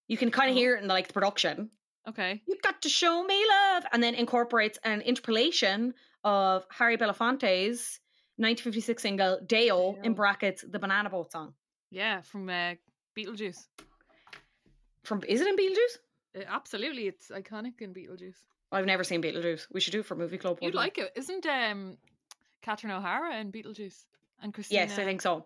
[0.07, 0.59] You can kind of Oh.
[0.59, 1.69] hear it in the, like the production.
[2.09, 2.41] Okay.
[2.47, 7.99] You've got to show me love, and then incorporates an interpolation of Harry Belafonte's
[8.37, 11.53] 1956 single Day-O in brackets the Banana Boat song
[11.91, 12.73] Yeah, from uh,
[13.15, 13.67] Beetlejuice.
[15.03, 15.23] From.
[15.27, 16.41] Is it in Beetlejuice?
[16.41, 18.35] Uh, absolutely, it's iconic in Beetlejuice.
[18.71, 19.67] I've never seen Beetlejuice.
[19.71, 20.59] We should do it for movie club.
[20.61, 21.97] You'd like it, isn't um,
[22.61, 24.05] Catherine O'Hara in Beetlejuice
[24.41, 24.81] and Christina?
[24.81, 25.45] Yes, I think so.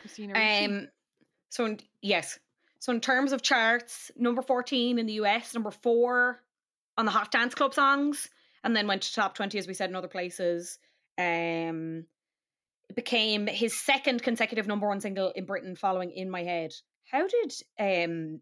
[0.00, 0.34] Christina.
[0.34, 0.64] Ricci.
[0.64, 0.88] Um,
[1.50, 2.38] so in, yes,
[2.80, 6.42] so in terms of charts, number fourteen in the US, number four
[6.98, 8.28] on the Hot Dance Club songs,
[8.64, 10.78] and then went to top twenty as we said in other places.
[11.18, 12.04] Um,
[12.94, 16.74] became his second consecutive number one single in Britain following In My Head.
[17.10, 18.40] How did um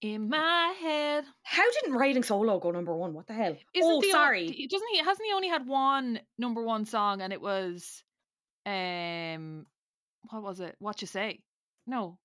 [0.00, 1.24] In my head.
[1.42, 3.14] how didn't Riding Solo go number one?
[3.14, 3.56] What the hell?
[3.74, 4.46] Isn't oh, sorry.
[4.46, 4.98] doesn't he?
[4.98, 8.04] Hasn't he only had one number one song, and it was,
[8.64, 9.66] um,
[10.30, 10.76] what was it?
[10.78, 11.40] What you say?
[11.86, 12.18] No.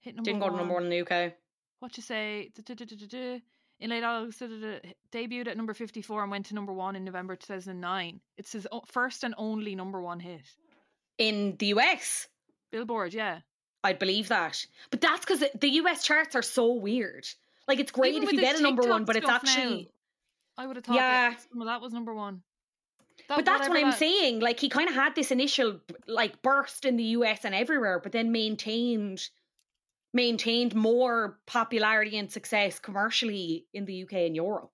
[0.00, 1.34] Hit number Didn't go to number one in the UK.
[1.80, 2.50] What you say?
[3.80, 7.46] In late August, debuted at number fifty-four and went to number one in November two
[7.46, 8.20] thousand and nine.
[8.36, 10.42] It's his first and only number one hit.
[11.18, 12.28] In the US,
[12.70, 13.40] Billboard, yeah.
[13.82, 14.66] I'd believe that.
[14.90, 17.26] But that's because the US charts are so weird.
[17.66, 19.90] Like it's great Even if you get a number one, but it's stuff now, actually
[20.58, 21.30] I would have thought Yeah.
[21.30, 22.42] that some of that was number one.
[23.28, 24.40] That- but that's what I'm that- saying.
[24.40, 28.12] Like he kind of had this initial like burst in the US and everywhere, but
[28.12, 29.28] then maintained
[30.12, 34.72] maintained more popularity and success commercially in the UK and Europe.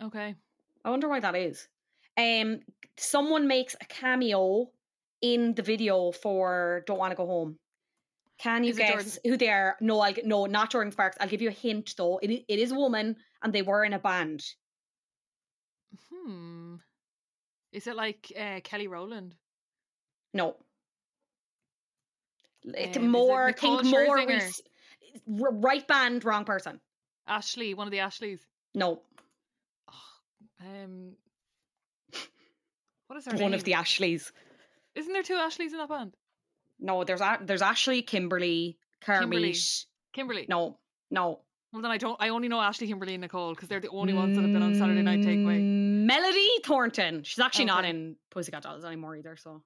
[0.00, 0.36] Okay.
[0.84, 1.68] I wonder why that is.
[2.16, 2.60] Um,
[2.96, 4.70] someone makes a cameo
[5.20, 7.58] in the video for "Don't Want to Go Home."
[8.38, 9.76] Can you Is Jordin- guess who they are?
[9.80, 11.16] No, I'll no, not Jordin Sparks.
[11.20, 12.18] I'll give you a hint though.
[12.18, 14.44] It, it is a woman, and they were in a band.
[16.12, 16.76] Hmm.
[17.72, 19.34] Is it like uh, Kelly Rowland?
[20.34, 20.56] No.
[22.64, 24.52] It- Um, is it more think more Scherzinger?
[25.26, 26.80] rec- right band, wrong person.
[27.26, 28.40] Ashley, one of the Ashleys.
[28.74, 29.00] No,
[30.60, 31.12] Um.
[33.06, 33.54] What is her one name?
[33.54, 34.32] of the Ashleys.
[34.94, 36.14] Isn't there two Ashleys in that band?
[36.78, 39.22] No, there's a- there's Ashley, Kimberly, Carmit.
[39.30, 39.54] Kimberly.
[40.12, 40.46] Kimberly.
[40.48, 40.78] No,
[41.10, 41.40] no.
[41.72, 42.16] Well, then I don't.
[42.20, 44.62] I only know Ashley, Kimberly, and Nicole because they're the only ones that have been
[44.62, 45.60] on Saturday Night Takeaway.
[45.60, 47.22] Melody Thornton.
[47.22, 47.90] She's actually not Okay.
[47.90, 49.62] in Pussycat Dolls anymore either, so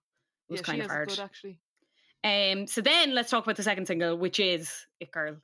[0.49, 1.09] it was yeah, kind of hard.
[1.09, 1.61] good actually.
[2.25, 5.37] Um, so then let's talk about the second single, which is "It Girl."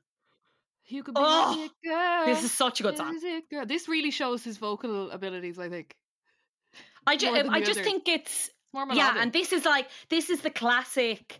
[0.87, 2.25] You could be Oh, it girl.
[2.25, 3.15] This is such a good song.
[3.15, 3.65] is it, girl.
[3.65, 5.59] This really shows his vocal abilities.
[5.59, 5.95] I think.
[7.05, 7.83] I just, I just others.
[7.85, 11.39] think it's It's more yeah, and this is like this is the classic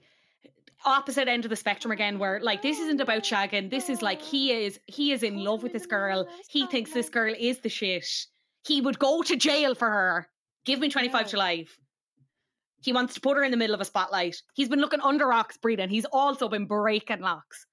[0.86, 3.70] opposite end of the spectrum again where like this isn't about shagging.
[3.70, 6.28] This is like he is he is in love with this girl.
[6.50, 8.06] He thinks this girl is the shit.
[8.66, 10.28] He would go to jail for her.
[10.66, 11.78] Give me 25 to life.
[12.82, 14.36] He wants to put her in the middle of a spotlight.
[14.54, 15.90] He's been looking under rocks breathing.
[15.90, 17.66] He's also been breaking locks.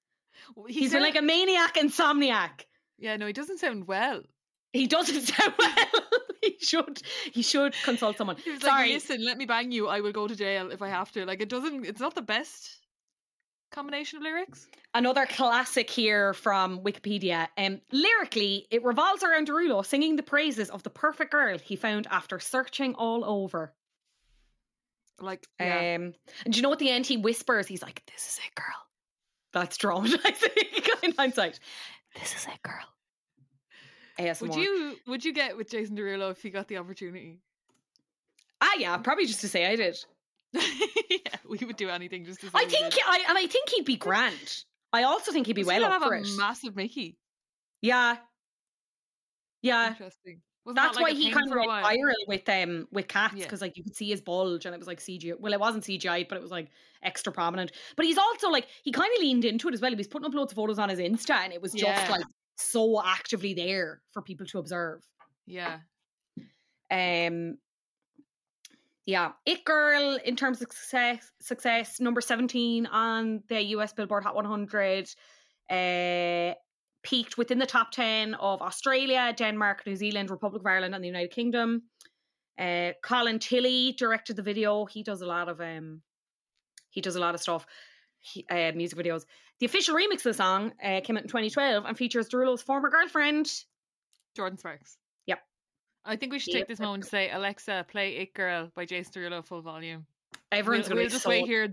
[0.67, 2.63] He he's been like a maniac insomniac.
[2.97, 4.21] Yeah, no, he doesn't sound well.
[4.73, 6.01] he doesn't sound well.
[6.41, 7.01] He should
[7.33, 8.37] he should consult someone.
[8.37, 8.93] He was sorry.
[8.93, 9.87] Like, "Listen, let me bang you.
[9.87, 11.85] I will go to jail if I have to." Like, it doesn't.
[11.85, 12.79] It's not the best
[13.71, 14.67] combination of lyrics.
[14.93, 17.47] Another classic here from Wikipedia.
[17.57, 22.07] Um, lyrically, it revolves around Derulo singing the praises of the perfect girl he found
[22.09, 23.73] after searching all over.
[25.19, 25.95] Like, yeah.
[25.95, 28.55] Um, and do you know at the end he whispers, he's like, This is it,
[28.55, 28.75] girl.
[29.53, 31.59] That's traumatizing in hindsight.
[32.19, 32.83] This is it, girl.
[34.19, 34.41] ASMR.
[34.41, 37.39] would you would you get with Jason Derulo if you got the opportunity?
[38.61, 39.97] Ah, yeah, probably just to say I did.
[41.09, 42.49] yeah, we would do anything just to.
[42.53, 42.93] I think.
[43.07, 44.63] I and I think he'd be grand.
[44.93, 46.27] I also think he'd be Does he well up have for a it.
[46.37, 47.17] massive Mickey.
[47.81, 48.17] yeah,
[49.61, 49.89] yeah.
[49.89, 50.41] Interesting.
[50.65, 51.83] Wasn't That's that like why he kind of went while?
[51.83, 53.43] viral with um with cats Yeah.
[53.43, 55.39] because like you could see his bulge and it was like CGI.
[55.39, 56.69] Well, it wasn't CGI, but it was like
[57.03, 57.71] extra prominent.
[57.95, 59.91] But he's also like he kind of leaned into it as well.
[59.91, 62.09] He was putting up loads of photos on his Insta, and it was just Yeah.
[62.09, 62.25] like
[62.57, 65.03] so actively there for people to observe.
[65.45, 65.79] Yeah.
[66.89, 67.57] Um,
[69.05, 74.35] yeah, It Girl in terms of success, success number seventeen on the US Billboard Hot
[74.35, 75.09] 100.
[75.69, 76.53] Uh,
[77.05, 81.07] peaked within the top 10 of Australia, Denmark, New Zealand, Republic of Ireland, and the
[81.07, 81.83] United Kingdom.
[82.57, 84.85] Uh, Colin Tilley directed the video.
[84.85, 86.01] He does a lot of um,
[86.89, 87.65] he does a lot of stuff,
[88.19, 89.25] he, uh, music videos.
[89.59, 92.89] The official remix of the song uh, came out in 2012 and features Derulo's former
[92.89, 93.51] girlfriend.
[94.37, 94.97] Jordin Sparks.
[96.05, 99.13] I think we should take this moment to say, Alexa, play It Girl by Jason
[99.13, 100.05] Derulo full volume.
[100.51, 101.67] Everyone's We'll- gonna we'll just so wait here.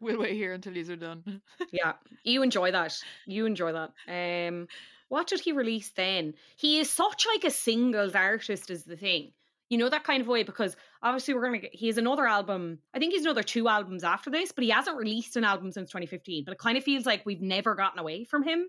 [0.00, 1.42] We'll wait here until these are done.
[1.72, 1.94] yeah.
[2.22, 2.94] You enjoy that.
[3.26, 3.90] You enjoy that.
[4.08, 4.68] Um
[5.08, 6.34] what did he release then?
[6.56, 9.32] He is such like a singles artist is the thing.
[9.70, 10.42] You know that kind of way?
[10.44, 14.02] Because obviously we're gonna get he has another album i think he's another two albums
[14.02, 17.06] after this but he hasn't released an album since 2015 but it kind of feels
[17.06, 18.66] like we've never gotten away from him.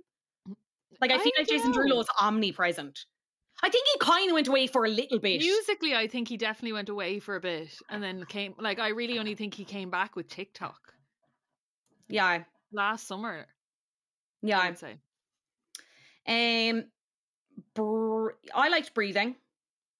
[1.02, 1.74] Like i, I feel like jason.
[1.74, 3.06] Derulo is omnipresent
[3.64, 6.38] i think he kind of went away for a little bit Musically, I think he
[6.38, 8.54] definitely went away for a bit and then came.
[8.60, 10.94] Like, I really only think he came back with TikTok
[12.08, 13.46] yeah last summer.
[14.42, 14.60] Yeah.
[14.60, 14.98] I would say.
[16.28, 16.86] Um,
[17.74, 19.36] br- I liked breathing.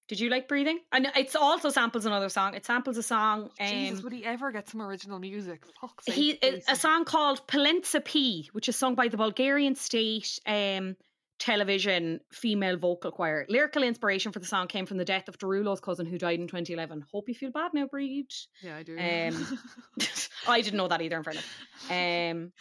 [0.08, 0.80] Did you like breathing?
[0.92, 2.54] And it's also samples another song.
[2.54, 3.50] It samples a song.
[3.60, 5.62] Jesus, Um, would he ever get some original music?
[5.80, 9.76] Fuck's sake, he a, a song called Palensa P, which is sung by the Bulgarian
[9.76, 10.40] state.
[10.46, 10.96] Um,
[11.40, 13.46] television female vocal choir.
[13.48, 16.46] Lyrical inspiration for the song came from the death of Derulo's cousin who died in
[16.46, 17.04] 2011.
[17.10, 18.26] Hope you feel bad now, Bríd.
[18.62, 18.96] Yeah, I do.
[18.96, 19.58] Um,
[20.46, 21.46] I didn't know that either in fairness.
[21.90, 22.52] Um,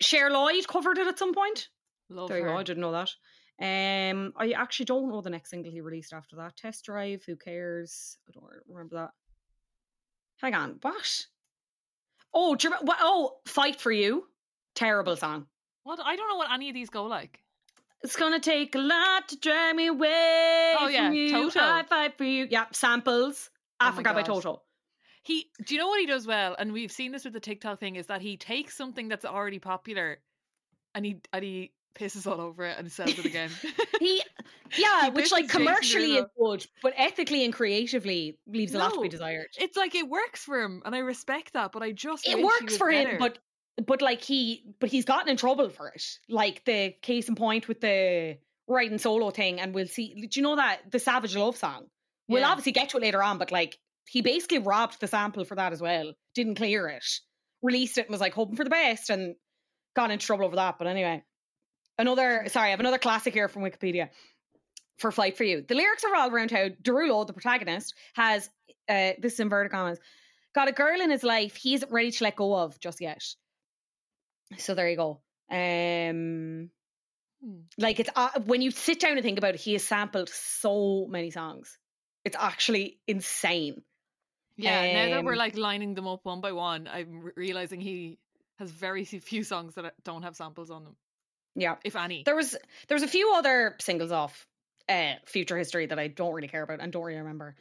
[0.00, 1.68] Cher Lloyd covered it at some point.
[2.08, 2.50] Love There you her.
[2.50, 2.56] go.
[2.58, 3.10] I didn't know that.
[3.58, 6.56] Um, I actually don't know the next single he released after that.
[6.56, 7.24] Test Drive.
[7.26, 8.16] Who cares?
[8.28, 9.10] I don't remember that.
[10.40, 10.78] Hang on.
[10.82, 11.26] What?
[12.34, 14.24] Oh, do you remember, what, oh, Fight for You.
[14.74, 15.46] Terrible song.
[15.84, 16.00] What?
[16.04, 17.38] I don't know what any of these go like.
[18.02, 20.74] It's gonna take a lot to drive me away.
[20.78, 21.30] Oh, yeah, from you.
[21.30, 21.60] Toto.
[21.60, 22.46] I fight for you.
[22.50, 23.50] Yeah, samples.
[23.80, 24.22] Oh Africa by.
[24.22, 24.62] Toto.
[25.22, 26.54] He, do you know what he does well?
[26.56, 29.58] And we've seen this with the TikTok thing is that he takes something that's already
[29.58, 30.18] popular,
[30.94, 33.50] and he and he pisses all over it and sells it again.
[33.98, 34.22] He,
[34.76, 39.00] yeah, He which like commercially is good, but ethically and creatively leaves a lot to
[39.00, 39.46] be desired.
[39.58, 41.72] it's like it works for him, and I respect that.
[41.72, 43.38] But I just it works for him, but
[43.84, 46.02] but like he but he's gotten in trouble for it.
[46.28, 50.26] Like the case in point with the Riding Solo thing, and we'll see.
[50.28, 51.86] Do you know that the Savage Love song?
[52.28, 52.48] We'll Yeah.
[52.48, 55.72] obviously get to it later on, but like he basically robbed the sample for that
[55.72, 56.12] as well.
[56.34, 57.04] Didn't clear it,
[57.62, 59.36] released it, and was like hoping for the best, and
[59.94, 60.78] got into trouble over that.
[60.78, 61.22] But anyway,
[61.98, 64.08] another sorry, I have another classic here from Wikipedia
[64.98, 65.62] for Fight for You.
[65.66, 68.48] The lyrics are all around how Derulo, the protagonist, has
[68.88, 69.98] uh, this is inverted commas,
[70.54, 73.22] got a girl in his life he isn't ready to let go of just yet.
[74.58, 75.22] So there you go.
[75.50, 76.70] Um,
[77.42, 77.60] Hmm.
[77.78, 81.06] like it's uh, when you sit down and think about it, he has sampled so
[81.06, 81.78] many songs.
[82.24, 83.82] It's actually insane.
[84.56, 87.80] yeah, now that we're um, like lining them up one by one, I'm re- realizing
[87.80, 88.18] he
[88.58, 90.96] has very few songs that don't have samples on them,
[91.54, 92.24] Yeah, if any.
[92.24, 92.56] there was
[92.88, 94.46] there was a few other singles off
[94.88, 97.56] uh, Future History that I don't really care about and don't really remember.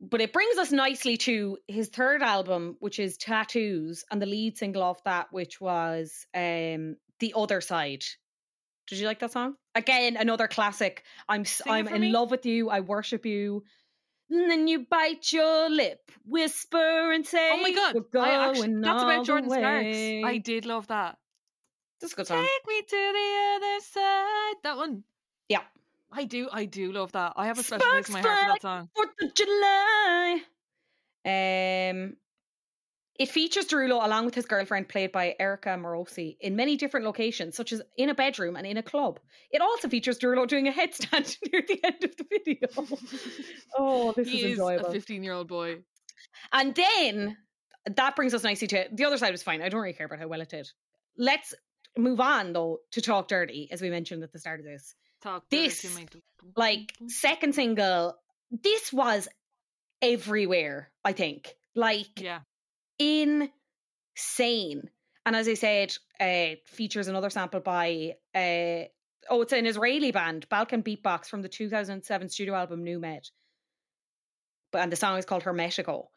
[0.00, 4.58] But it brings us nicely to his third album, which is Tattoos, and the lead
[4.58, 8.04] single off that, which was um, The Other Side.
[8.86, 9.54] Did you like that song?
[9.74, 11.04] Again, another classic.
[11.28, 12.10] I'm Sing I'm in me.
[12.12, 12.68] love with you.
[12.68, 13.64] I worship you.
[14.30, 18.74] And then you bite your lip, whisper and say, Oh my god, "We're I actually,
[18.80, 20.26] that's about Jordin Sparks.
[20.28, 21.18] I did love that.
[22.00, 22.42] That's a good song.
[22.42, 24.54] Take me to the other side.
[24.64, 25.04] That one.
[25.48, 25.60] Yeah.
[26.14, 27.34] I do, I do love that.
[27.36, 28.88] I have a special place in my heart for that song.
[28.94, 30.40] Fourth of July.
[31.26, 32.16] Um,
[33.18, 37.56] it features Derulo along with his girlfriend, played by Erica Morosi, in many different locations,
[37.56, 39.20] such as in a bedroom and in a club.
[39.52, 42.68] It also features Derulo doing a headstand near the end of the video.
[43.78, 44.86] oh, this he is is enjoyable.
[44.86, 45.76] a 15 year old boy.
[46.52, 47.36] And then
[47.86, 49.62] that brings us nicely to the other side was fine.
[49.62, 50.68] I don't really care about how well it did.
[51.16, 51.54] Let's
[51.96, 54.94] move on though to Talk Dirty, as we mentioned at the start of this.
[55.24, 55.86] Talk This.
[56.54, 58.14] Like second single,
[58.50, 59.26] this was
[60.02, 61.54] everywhere, I think.
[61.74, 62.40] Like yeah.
[62.98, 64.90] insane.
[65.24, 68.84] And as I said, uh, features another sample by uh,
[69.30, 73.26] oh, it's an Israeli band, Balkan Beatbox from the 2007 studio album Nu Med.
[74.72, 76.08] But and the song is called Hermetico.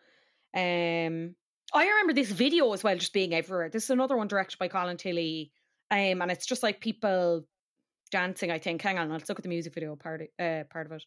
[0.54, 1.36] Um,
[1.74, 3.70] I remember this video as well, just being everywhere.
[3.70, 5.54] This is another one directed by Colin Tilley,
[5.90, 7.46] um, and it's just like people
[8.10, 8.52] dancing.
[8.52, 8.82] I think.
[8.82, 11.04] Hang on, let's look at the music video part of, uh, part of it.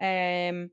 [0.00, 0.70] Um,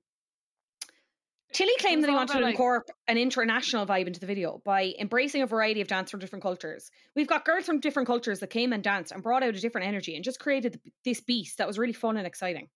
[1.52, 4.94] Tilley claimed that he wanted to like- incorporate an international vibe into the video by
[5.00, 6.92] embracing a variety of dance from different cultures.
[7.16, 9.88] We've got girls from different cultures that came and danced and brought out a different
[9.88, 12.70] energy and just created this beast that was really fun and exciting.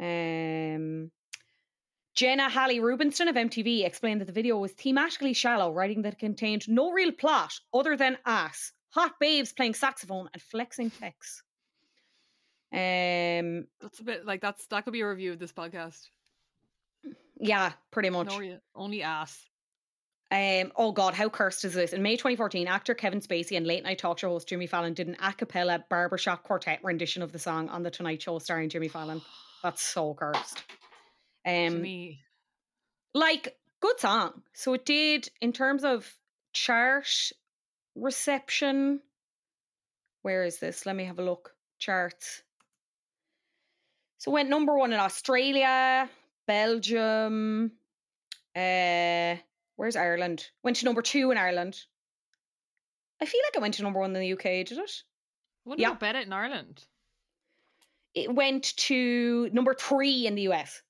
[0.00, 1.12] Um,
[2.14, 6.18] Jenna Halley Rubinson of MTV explained that the video was thematically shallow, writing that it
[6.18, 11.42] contained no real plot other than ass, hot babes playing saxophone, and flexing pecs.
[12.72, 16.08] Um, That's a bit like that's that could be a review of this podcast.
[17.38, 18.26] yeah, pretty much.
[18.28, 19.38] No, only ass.
[20.32, 21.92] Um, oh God, how cursed is this?
[21.92, 25.06] In May 2014, actor Kevin Spacey and late night talk show host Jimmy Fallon did
[25.06, 28.88] an a cappella barbershop quartet rendition of the song on The Tonight Show starring Jimmy
[28.88, 29.22] Fallon.
[29.62, 30.64] That's so cursed.
[31.46, 32.20] Um, Jimmy.
[33.14, 34.42] like, good song.
[34.52, 36.12] So it did, in terms of
[36.52, 37.06] chart
[37.94, 39.00] reception,
[40.22, 40.86] where is this?
[40.86, 41.54] Let me have a look.
[41.78, 42.42] Charts.
[44.26, 46.10] So it went number one in Australia,
[46.48, 47.70] Belgium,
[48.56, 49.36] uh,
[49.76, 50.48] where's Ireland?
[50.64, 51.78] Went to number two in Ireland.
[53.22, 55.02] I feel like it went to number one in the UK, did it?
[55.64, 55.94] Wouldn't yeah.
[55.94, 56.82] bet it in Ireland.
[58.16, 60.82] It went to number three in the US.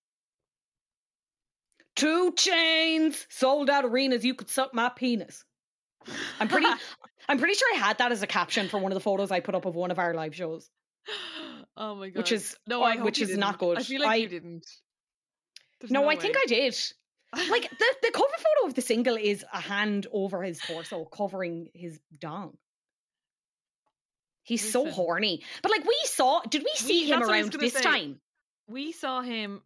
[1.96, 4.24] 2 Chainz sold out arenas.
[4.24, 5.44] You could suck my penis.
[6.40, 6.68] I'm pretty.
[7.28, 9.40] I'm pretty sure I had that as a caption for one of the photos I
[9.40, 10.70] put up of one of our live shows.
[11.76, 12.18] oh my god.
[12.18, 13.68] Which is- no, I which is not didn't.
[13.68, 13.78] good.
[13.78, 14.66] I feel like I- you didn't.
[15.80, 16.36] There's no, no I think.
[16.36, 16.74] I did.
[17.50, 21.68] Like the, the cover photo of the single is a hand over his torso, covering
[21.74, 22.56] his dong.
[24.42, 25.42] He's so horny.
[25.60, 27.82] But like we saw, did we see him I was around this say.
[27.82, 28.20] time?
[28.68, 29.60] We saw him.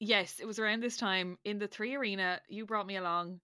[0.00, 2.40] Yes, it was around this time in the three arena.
[2.48, 3.40] You brought me along,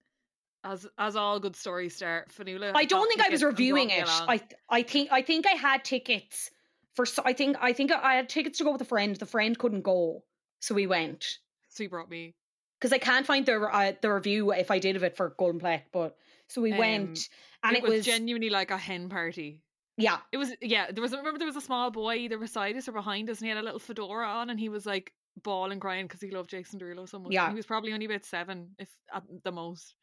[0.65, 2.31] as as all good stories start.
[2.31, 2.73] Fionnuala.
[2.75, 4.09] I don't think I was tickets and brought reviewing it.
[4.09, 6.51] I I think I think I had tickets
[6.99, 7.07] for.
[7.07, 9.15] so- I think I think I had tickets to go with a friend.
[9.17, 10.25] The friend couldn't go,
[10.61, 11.39] so we went
[11.69, 12.35] so you brought me.
[12.79, 15.83] because I can't find the uh, the review if I did of it for GoldenPlec.
[15.93, 16.17] But
[16.49, 17.29] so we Um, went,
[17.63, 19.63] and it, it, was, genuinely like a hen party.
[19.97, 20.19] yeah.
[20.33, 20.91] It was yeah.
[20.91, 23.47] There was remember there was a small boy either beside us or behind us, and
[23.47, 26.51] he had a little fedora on, and he was like bawling, crying because he loved
[26.51, 27.33] Jason Derulo so much.
[27.33, 27.49] Yeah.
[27.51, 29.95] he was probably only about seven, if at the most.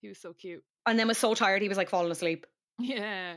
[0.00, 0.64] He was so cute.
[0.86, 2.46] And then was so tired he was like falling asleep.
[2.78, 3.34] Yeah.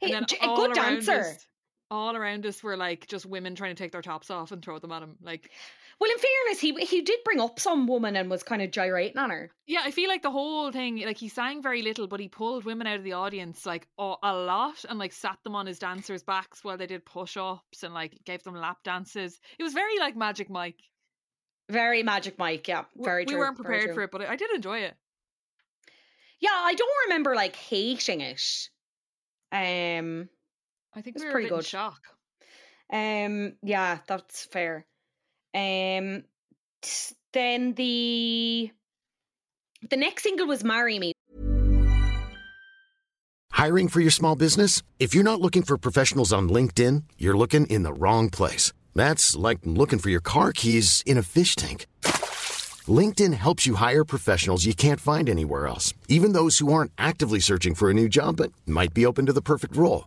[0.00, 1.20] Hey, and then j- a good dancer.
[1.20, 1.46] us-
[1.90, 4.78] all around us were like just women trying to take their tops off and throw
[4.78, 5.16] them at him.
[5.22, 5.50] Like,
[6.00, 9.18] Well, in fairness, he he did bring up some woman and was kind of gyrating
[9.18, 9.50] on her.
[9.66, 12.64] yeah, I feel like the whole thing, like he sang very little, but he pulled
[12.64, 15.78] women out of the audience like a, a lot and like sat them on his
[15.78, 19.38] dancers' backs while they did push ups and like gave them lap dances.
[19.58, 20.80] It was very like Magic Mike.
[21.70, 23.38] Very Magic Mike, yeah, very we true.
[23.38, 24.94] weren't prepared for it, but I did enjoy it.
[26.40, 28.42] Yeah, I don't remember like hating it.
[29.50, 30.28] Um,
[30.96, 31.66] I think It was we were pretty a bit in good.
[31.66, 32.00] shock.
[32.92, 34.86] um, yeah, that's fair.
[35.54, 36.24] Um,
[36.82, 38.70] t- then the
[39.90, 41.12] the next single was "Marry Me."
[43.52, 44.82] Hiring for your small business?
[44.98, 48.72] If you're not looking for professionals on LinkedIn, you're looking in the wrong place.
[48.94, 51.86] That's like looking for your car keys in a fish tank.
[52.86, 57.40] LinkedIn helps you hire professionals you can't find anywhere else, even those who aren't actively
[57.40, 60.06] searching for a new job but might be open to the perfect role.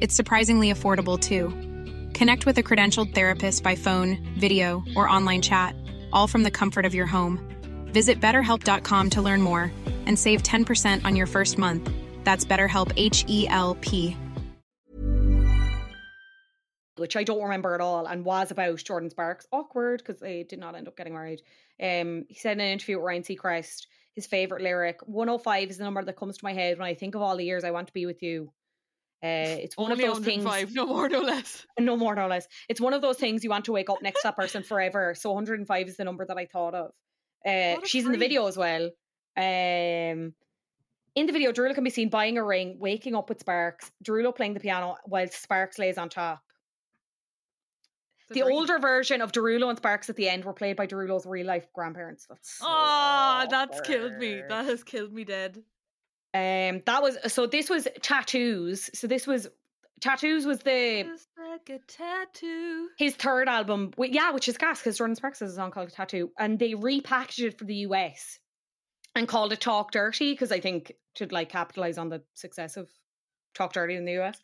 [0.00, 1.48] It's surprisingly affordable too.
[2.12, 5.74] Connect with a credentialed therapist by phone, video, or online chat,
[6.12, 7.40] all from the comfort of your home.
[7.92, 9.72] Visit betterhelp.com to learn more
[10.06, 11.90] and save 10% on your first month.
[12.24, 14.16] That's BetterHelp H E L P.
[16.96, 19.46] which I don't remember at all, and was about Jordin Sparks.
[19.52, 21.42] Awkward because they did not end up getting married.
[21.80, 25.84] Um, he said in an interview with Ryan Seacrest, his favorite lyric, 105 is the
[25.84, 27.88] number that comes to my head when I think of all the years I want
[27.88, 28.50] to be with you.
[29.22, 31.66] Uh, it's one Only of those things, no more, no less.
[31.80, 32.46] no more, no less.
[32.68, 35.14] It's one of those things you want to wake up next to that person forever.
[35.16, 36.90] So 105 is the number that I thought of.
[37.46, 38.90] Uh, she's in the video as well.
[39.36, 40.34] Um,
[41.14, 44.34] in the video, Derulo can be seen buying a ring, waking up with Sparks, Derulo
[44.34, 46.42] playing the piano while Sparks lays on top.
[48.28, 51.46] The older version of Derulo and Sparks at the end were played by Derulo's real
[51.46, 52.26] life grandparents.
[52.28, 54.42] That's so Oh, that's killed me.
[54.48, 55.62] That has killed me dead.
[56.36, 57.46] Um, that was so.
[57.46, 58.90] This was tattoos.
[58.92, 59.48] So this was
[60.00, 61.06] tattoos was the
[61.38, 62.88] like a tattoo.
[62.98, 63.92] his third album.
[63.98, 67.46] Yeah, which is gas because Jordin Sparks has a song called Tattoo, and they repackaged
[67.46, 68.38] it for the US
[69.14, 72.90] and called it Talk Dirty because I think to like capitalize on the success of
[73.54, 74.38] Talk Dirty in the US.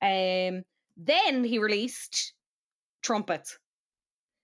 [0.00, 0.62] Um,
[0.96, 2.34] then he released
[3.02, 3.58] Trumpets.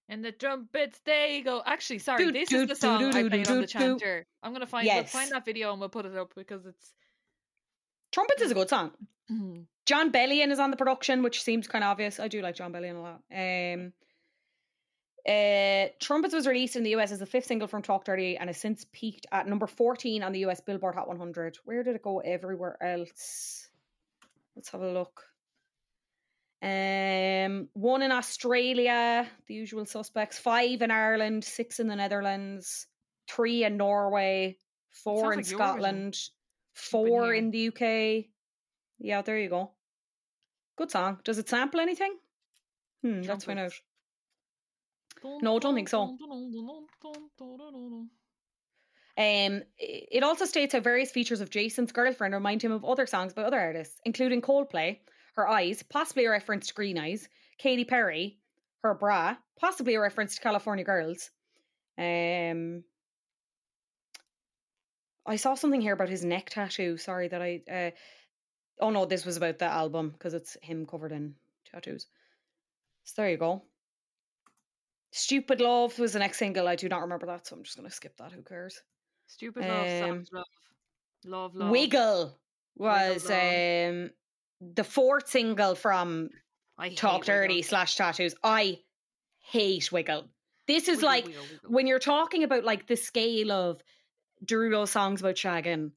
[0.09, 1.62] And the trumpets, there you go.
[1.64, 4.26] Actually, sorry, Do, this do, is the song do, I played on the chanter.
[4.42, 6.92] I'm gonna find we'll find that video and we'll put it up because it's
[8.11, 8.92] Trumpets is a good song.
[9.30, 9.66] Mhm.
[9.84, 12.18] Jon Bellion is on the production, which seems kind of obvious.
[12.18, 13.22] I do like Jon Bellion a lot.
[13.30, 13.92] Um,
[15.26, 18.48] uh, Trumpets was released in the US as the fifth single from Talk Dirty and
[18.48, 21.59] has since peaked at number 14 on the US Billboard Hot 100.
[21.64, 23.68] Where did it go everywhere else?
[24.56, 25.24] Let's have a look.
[26.61, 32.86] Um, one in Australia, the usual suspects, five in Ireland, six in the Netherlands,
[33.28, 34.59] three in Norway,
[34.90, 35.68] four Sounds in like.
[35.68, 36.16] Scotland,
[36.74, 38.26] four in the UK.
[38.98, 39.70] Yeah, there you go.
[40.76, 41.20] Good song.
[41.24, 42.16] Does it sample anything?
[43.02, 43.72] Hmm, let's find out.
[45.24, 46.16] No, I don't think so.
[49.16, 53.32] Um, it also states how various features of Jason's girlfriend remind him of other songs
[53.32, 55.00] by other artists, including Coldplay,
[55.39, 57.28] Her Eyes, possibly a reference to Green Eyes,
[57.59, 58.39] Katy Perry,
[58.82, 61.30] Her Bra, possibly a reference to California Girls.
[61.97, 62.82] Um,
[65.24, 66.97] I saw something here about his neck tattoo.
[66.97, 67.62] Sorry that I.
[67.70, 67.91] Uh,
[68.80, 71.36] oh no, this was about the album because it's him covered in
[71.70, 72.09] tattoos.
[73.05, 73.62] So there you go.
[75.12, 76.66] Stupid Love was the next single.
[76.66, 78.32] I do not remember that, so I'm just going to skip that.
[78.32, 78.82] Who cares?
[79.28, 80.47] Stupid love, Um, love,
[81.24, 81.70] love, love.
[81.70, 82.36] Wiggle
[82.74, 83.93] was Love.
[83.95, 84.11] um
[84.61, 86.30] the fourth single from
[86.78, 87.68] I Talk dirty Wiggle.
[87.68, 88.34] slash tattoos.
[88.42, 88.78] I
[89.40, 90.28] hate Wiggle.
[90.66, 93.82] This is Wiggle, like wiggle, when you're talking about like the scale of
[94.44, 95.92] Derulo songs about shagging,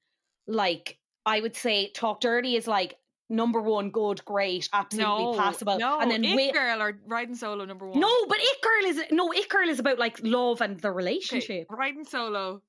[0.47, 2.97] like I would say Talk Dirty is like
[3.29, 5.77] number one, good, great, absolutely no, passable.
[5.77, 7.99] No, and then It Wi- Girl or Riding Solo number one.
[7.99, 10.95] No, but It Girl is no It Girl is about like love and the Okay,
[10.95, 11.67] relationship.
[11.69, 12.61] Riding Solo.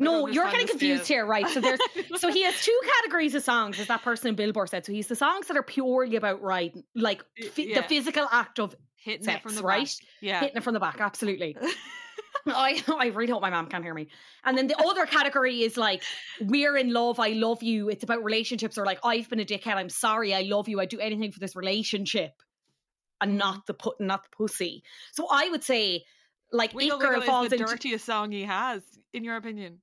[0.00, 1.48] I No, you're getting confused here, right?
[1.48, 1.80] So there's
[2.16, 4.86] so he has two categories of songs, as that person in Billboard said.
[4.86, 7.80] So he's the songs that are purely about riding, like phy- yeah.
[7.80, 9.84] the physical act of hitting sex, it from the right?
[9.84, 10.08] back.
[10.20, 10.40] Yeah.
[10.40, 11.00] hitting it from the back.
[11.00, 11.56] Absolutely.
[12.46, 14.08] I I really hope my mom can't hear me.
[14.44, 16.02] And then the other category is like
[16.40, 17.20] we're in love.
[17.20, 17.88] I love you.
[17.88, 19.74] It's about relationships, or like I've been a dickhead.
[19.74, 20.34] I'm sorry.
[20.34, 20.80] I love you.
[20.80, 22.42] I'd do anything for this relationship,
[23.20, 23.60] and not mm-hmm.
[23.66, 24.82] the put, not the pussy.
[25.12, 26.04] So I would say,
[26.52, 28.82] like, Wiggle Girl Wiggle falls is the into dirtiest song he has,
[29.12, 29.80] in your opinion.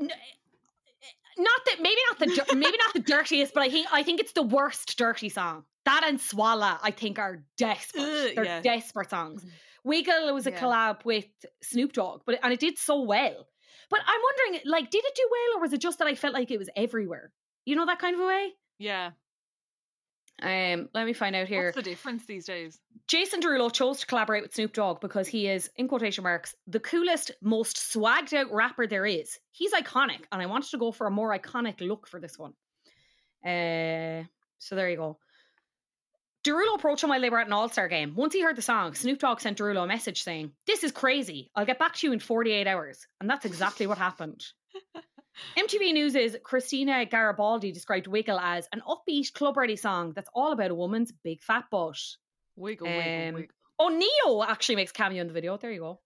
[0.00, 3.86] N- eh, eh, not that maybe not the maybe not the dirtiest, but I think
[3.92, 5.64] I think it's the worst dirty song.
[5.84, 8.02] That and Swalla, I think, are desperate.
[8.02, 8.60] Ugh, They're yeah.
[8.60, 9.40] desperate songs.
[9.42, 9.50] Mm-hmm.
[9.84, 10.60] Wiggle was a Yeah.
[10.60, 11.26] collab with
[11.62, 13.48] Snoop Dogg, but and it did so well.
[13.90, 16.34] But I'm wondering, like, did it do well, or was it just that I felt
[16.34, 17.32] like it was everywhere?
[17.66, 18.52] You know that kind of a way.
[18.78, 19.10] Yeah.
[20.42, 21.66] Um, let me find out here.
[21.66, 22.80] What's the difference these days?
[23.06, 26.80] Jason Derulo chose to collaborate with Snoop Dogg because he is, in quotation marks, the
[26.80, 29.38] coolest, most swagged out rapper there is.
[29.52, 32.54] He's iconic, and I wanted to go for a more iconic look for this one.
[33.44, 34.24] Uh,
[34.58, 35.18] so there you go.
[36.44, 38.14] Derulo approached they were at an All Star game.
[38.16, 41.50] Once he heard the song, Snoop Dogg sent Derulo a message saying, This is crazy.
[41.54, 43.06] I'll get back to you in 48 hours.
[43.20, 44.44] And that's exactly what happened.
[45.56, 50.52] MTV News' is Christina Garibaldi described Wiggle as an upbeat, club ready song that's all
[50.52, 51.98] about a woman's big fat butt.
[52.56, 53.56] Wiggle, wiggle, Um, wiggle.
[53.78, 55.56] Oh, Ne-Yo actually makes cameo in the video.
[55.56, 56.00] There you go.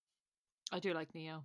[0.73, 1.43] I do like Ne-Yo.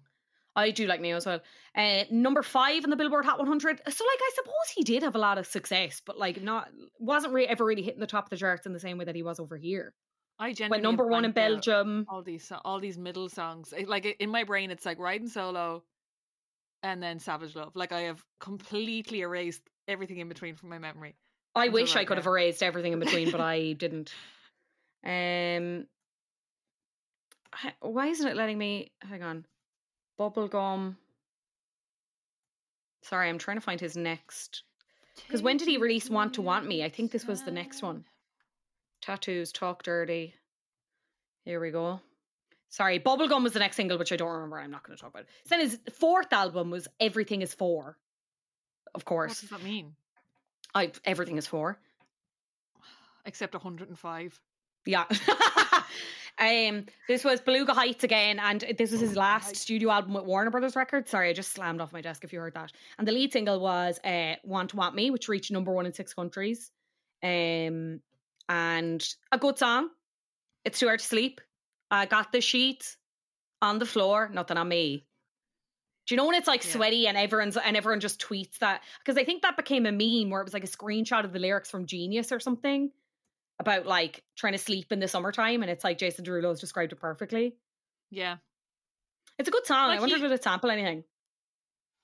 [0.55, 1.39] I do like Ne-Yo as well.
[1.75, 3.82] Uh, number five in the Billboard Hot 100.
[3.89, 6.69] So, like, I suppose he did have a lot of success, but like, not
[6.99, 9.15] wasn't re- ever really hitting the top of the charts in the same way that
[9.15, 9.93] he was over here.
[10.38, 12.05] I genuinely Went number one in Belgium.
[12.09, 13.73] All these, all these middle songs.
[13.88, 15.84] Like in my brain, it's like Riding Solo,
[16.84, 17.75] and then Savage Love.
[17.75, 21.15] Like I have completely erased everything in between from my memory.
[21.55, 24.13] I wish I right could have erased everything in between, but I didn't.
[25.03, 25.88] Um,
[27.82, 28.91] why isn't it letting me?
[29.01, 29.45] Hang on,
[30.19, 30.95] bubblegum.
[33.03, 34.63] Sorry, I'm trying to find his next.
[35.15, 36.84] Because when did he release Want to Want Me?
[36.84, 38.05] I think this was the next one.
[39.01, 40.36] Tattoos, Talk Dirty.
[41.43, 41.99] Here we go.
[42.72, 44.57] Sorry, Bubblegum was the next single, which I don't remember.
[44.57, 45.30] I'm not going to talk about it.
[45.49, 47.97] Then his fourth album was Everything is Four.
[48.95, 49.43] Of course.
[49.43, 49.93] What does that mean?
[50.74, 51.80] I Everything is Four.
[53.26, 54.41] Except 105.
[54.86, 55.03] Yeah.
[56.39, 60.49] um, this was Beluga Heights again, and this was his last studio album with Warner
[60.49, 61.11] Brothers Records.
[61.11, 62.72] Sorry, I just slammed off my desk if you heard that.
[62.97, 65.93] And the lead single was uh, "Want to Want Me," which reached number one in
[65.93, 66.72] six countries.
[67.22, 67.99] Um,
[68.47, 69.89] and a good song.
[70.63, 71.41] It's too hard to sleep.
[71.91, 72.95] I got the sheet
[73.61, 75.05] on the floor, nothing on me.
[76.07, 76.71] Do you know when it's like Yeah.
[76.71, 78.81] sweaty and everyone's and everyone just tweets that?
[78.99, 81.39] Because I think that became a meme where it was like a screenshot of the
[81.39, 82.91] lyrics from Genius or something
[83.59, 86.95] about like trying to sleep in the summertime, and it's like Jason Derulo's described it
[86.99, 87.55] perfectly.
[88.09, 88.37] Yeah.
[89.37, 89.89] It's a good song.
[89.89, 91.03] Like I wonder he- did it sample anything.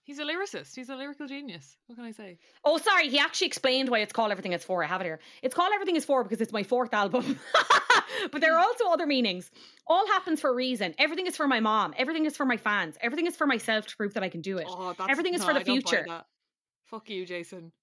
[0.08, 0.74] He's a lyricist.
[0.74, 1.76] He's a lyrical genius.
[1.86, 2.40] What can I say?
[2.64, 3.10] Oh, sorry.
[3.10, 4.82] He actually explained why it's called Everything Is For.
[4.82, 5.20] I have it here.
[5.42, 7.38] It's called Everything Is For because it's my fourth album.
[8.32, 9.52] but there are also other meanings.
[9.86, 10.96] All happens for a reason.
[10.98, 11.94] Everything is for my mom.
[11.98, 12.96] Everything is for my fans.
[13.02, 14.68] Everything is for myself to prove that I can do it.
[14.70, 16.06] Oh, Everything is no, for the future.
[16.86, 17.74] Fuck you, Jason.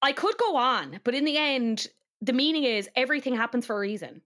[0.00, 1.88] I could go on, but in the end,
[2.20, 4.22] the meaning is everything happens for a reason.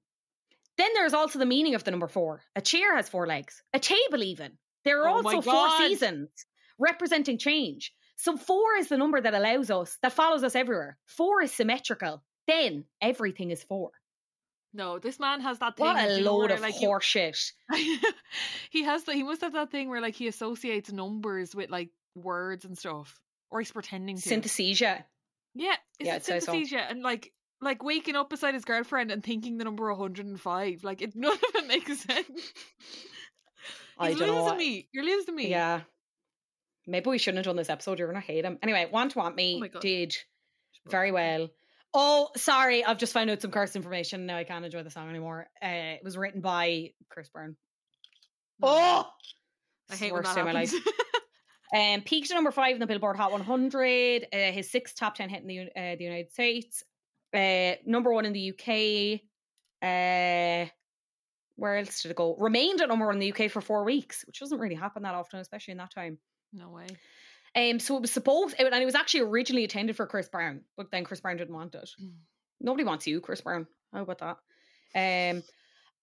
[0.77, 2.43] Then there's also the meaning of the number four.
[2.55, 3.63] A chair has four legs.
[3.73, 4.59] A table, even.
[4.85, 6.29] There are Oh also four seasons
[6.79, 7.93] representing change.
[8.17, 10.97] So four is the number that allows us, that follows us everywhere.
[11.07, 12.23] Four is symmetrical.
[12.47, 13.91] Then everything is four.
[14.73, 15.87] No, this man has that thing.
[15.87, 17.53] What a know load where, of like, horseshit.
[18.71, 21.91] he has the, he must have that thing where like he associates numbers with like
[22.15, 23.19] words and stuff,
[23.51, 24.29] or he's pretending to.
[24.29, 25.05] Synesthesia.
[25.55, 26.35] yeah, Yeah, I'd so.
[26.39, 30.85] synesthesia and like like waking up beside his girlfriend and thinking the number 105.
[30.85, 32.53] Like it, none of it makes sense.
[33.99, 34.27] I don't know.
[34.27, 34.89] losing what- me.
[34.93, 35.49] You're losing me.
[35.49, 35.81] Yeah.
[36.87, 37.99] Maybe we shouldn't have done this episode.
[37.99, 38.59] You're going to hate him.
[38.63, 39.83] Anyway, Want to Want Oh Me God.
[39.83, 40.17] did
[40.87, 41.49] very well.
[41.95, 42.85] Oh, sorry.
[42.85, 44.27] I've just found out some curse information.
[44.27, 45.49] Now I can't enjoy the song anymore.
[45.63, 47.57] Uh, it was written by Chris Brown.
[48.61, 48.69] No.
[48.69, 49.07] Oh!
[49.91, 50.73] I hate worst day of my life.
[51.75, 54.27] Um, peaked at number five in the Billboard Hot 100.
[54.33, 56.85] Uh, his sixth top 10 hit in the, uh, the United States.
[57.35, 59.21] Uh, number one in the UK.
[59.83, 60.71] Uh,
[61.57, 62.37] where else did it go?
[62.39, 65.17] Remained at number one in the UK for four weeks, which doesn't really happen that
[65.17, 66.19] often, especially in that time.
[66.57, 66.87] No way.
[67.55, 70.91] Um, so it was supposed, and it was actually originally intended for Chris Brown, but
[70.91, 71.89] then Chris Brown didn't want it.
[72.61, 73.67] Nobody wants you, Chris Brown.
[73.93, 74.19] How about
[74.95, 75.33] that?
[75.35, 75.43] Um,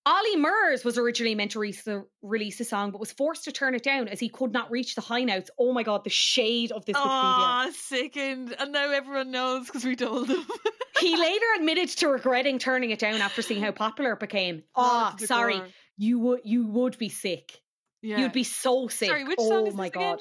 [0.06, 1.76] Ollie Murs was originally meant to re-
[2.22, 4.96] release the song, but was forced to turn it down as he could not reach
[4.96, 5.50] the high notes.
[5.58, 7.06] Oh my god, the shade of this Wikipedia.
[7.06, 8.56] Aw, sickened.
[8.60, 10.46] And now everyone knows because we told them.
[11.00, 14.64] he later admitted to regretting turning it down after seeing how popular it became.
[14.76, 15.62] Oh, Oh, sorry.
[15.98, 17.62] You would you would be sick.
[18.02, 18.18] Yeah.
[18.18, 19.08] You'd be so sick.
[19.10, 20.18] Sorry, which oh song is my again?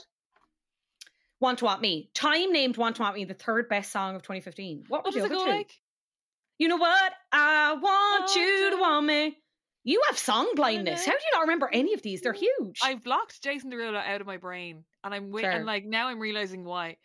[1.43, 2.09] Want to Want Me.
[2.15, 4.85] Time named Want to Want Me the third best song of 2015.
[4.87, 5.73] What, What was it go like?
[6.57, 7.13] You know what?
[7.33, 9.37] I want Want you to want me.
[9.83, 11.05] You have song blindness.
[11.05, 12.21] How do you not remember any of these?
[12.21, 12.79] They're huge.
[12.81, 15.51] I've blocked Jason Derulo out of my brain, and I'm wait, Fair.
[15.51, 16.99] and like now I'm realizing why.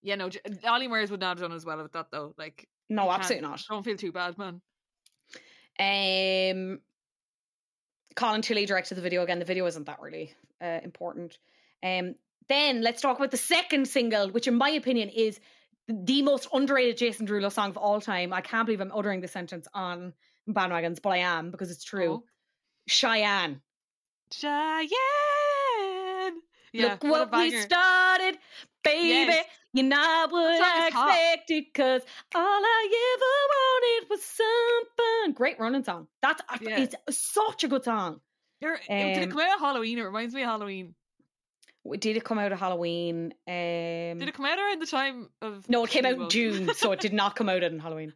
[0.00, 0.30] Yeah, no,
[0.64, 2.34] Ollie Murs would not have done as well with that though.
[2.38, 3.62] Like, no, absolutely not.
[3.68, 4.62] Don't feel too bad, man.
[5.78, 6.80] Um,
[8.16, 9.40] Colin Tilley directed the video again.
[9.40, 11.36] The video isn't that really uh, important.
[11.82, 12.14] Um,
[12.48, 15.40] then let's talk about the second single, which in my opinion is
[15.88, 18.32] the most underrated Jason Derulo song of all time.
[18.32, 20.12] I can't believe I'm uttering this sentence on
[20.48, 22.22] bandwagons, but I am because it's true.
[22.22, 22.24] Oh.
[22.86, 23.60] Cheyenne.
[24.32, 24.88] Cheyenne.
[26.72, 28.36] Yeah, Look what, what we started,
[28.84, 29.08] baby.
[29.08, 29.46] Yes.
[29.72, 32.02] You're not what I expected, cause
[32.34, 35.34] all I ever wanted was something.
[35.34, 36.08] Great running song.
[36.22, 36.80] That's Yeah.
[36.80, 38.20] it's such a good song.
[38.60, 39.98] You're- did it Um, come out of Halloween?
[39.98, 40.94] It reminds me of Halloween.
[41.98, 43.32] Did it come out of Halloween?
[43.46, 45.68] Um, Did it come out around the time of?
[45.68, 48.12] no, it came out in June, so it did not come out on Halloween.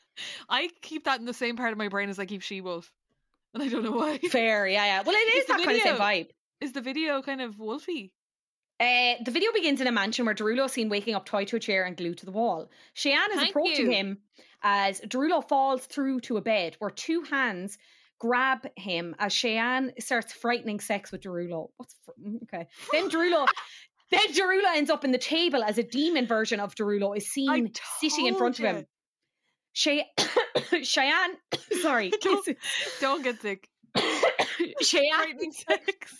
[0.48, 2.92] I keep that in the same part of my brain as I keep She Wolf,
[3.54, 4.18] and I don't know why.
[4.30, 5.02] Fair, yeah, yeah.
[5.04, 6.28] Well, it is the that kind of same vibe.
[6.60, 8.10] Is the video kind of wolfy?
[8.78, 11.56] Uh, the video begins in a mansion where Derulo is seen waking up tied to
[11.56, 12.70] a chair and glued to the wall.
[12.94, 13.92] Cheyenne is Thank approaching you.
[13.92, 14.18] him
[14.62, 17.78] as Derulo falls through to a bed where two hands
[18.18, 21.68] grab him as Cheyenne starts frightening sex with Derulo.
[21.76, 22.66] What's fr- mm, okay?
[22.92, 23.46] Then Derulo.
[24.08, 27.72] Then Derulo ends up in the table as a demon version of Derulo is seen
[27.98, 28.86] sitting in front of him.
[29.74, 30.06] Chey-
[30.84, 31.34] Cheyenne,
[31.82, 32.48] sorry, Don't-
[33.00, 33.68] Don't get sick.
[34.80, 36.14] Cheyenne, Frightening sex.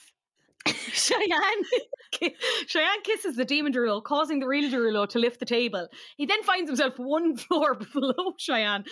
[0.93, 2.33] Cheyenne,
[2.67, 5.89] Cheyenne kisses the demon Derulo, causing the real Derulo to lift the table.
[6.17, 8.85] He then finds himself one floor below Cheyenne.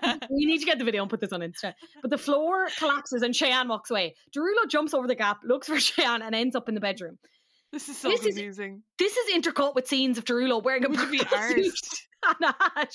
[0.30, 1.74] we need to get the video and put this on Insta.
[2.02, 4.14] But the floor collapses and Cheyenne walks away.
[4.36, 7.18] Derulo jumps over the gap, looks for Cheyenne, and ends up in the bedroom.
[7.72, 8.82] This is so This is- confusing.
[8.98, 11.74] This is intercut with scenes of Derulo wearing a Would purple suit
[12.24, 12.94] and a hat.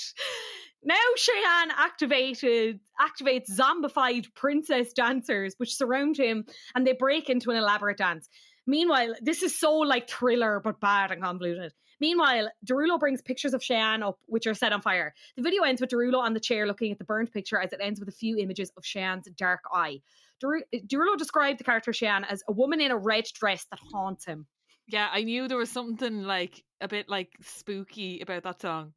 [0.87, 7.57] Now Cheyenne activated activates zombified princess dancers which surround him and they break into an
[7.57, 8.29] elaborate dance.
[8.67, 11.73] Meanwhile, this is so like thriller but bad and convoluted.
[11.99, 15.15] Meanwhile, Derulo brings pictures of Cheyenne up, which are set on fire.
[15.35, 17.79] The video ends with Derulo on the chair looking at the burned picture as it
[17.81, 20.01] ends with a few images of Cheyenne's dark eye.
[20.43, 24.25] Deru- Derulo described the character Cheyenne as a woman in a red dress that haunts
[24.25, 24.45] him.
[24.87, 28.93] Yeah, I knew there was something like a bit like spooky about that song.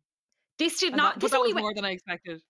[0.59, 1.15] This did And not.
[1.15, 2.43] that, this that only was went, more than I expected.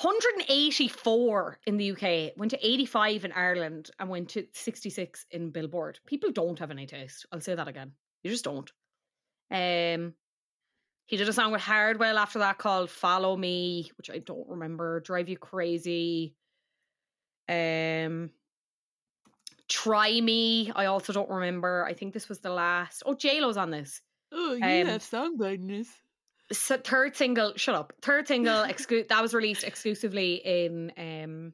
[0.00, 5.98] 184 in the UK, went to 85 in Ireland, and went to 66 in Billboard.
[6.06, 7.26] People don't have any taste.
[7.32, 7.92] I'll say that again.
[8.22, 8.70] You just don't.
[9.50, 10.14] Um,
[11.06, 15.00] he did a song with Hardwell after that called "Follow Me," which I don't remember.
[15.00, 16.36] "Drive You Crazy."
[17.48, 18.30] Um,
[19.68, 21.84] "Try Me." I also don't remember.
[21.84, 23.02] I think this was the last.
[23.06, 24.02] Oh, J Lo's on this.
[24.32, 26.02] Oh, you Um, have song blindness.
[26.52, 31.52] So third single shut up third single exclu- that was released exclusively in um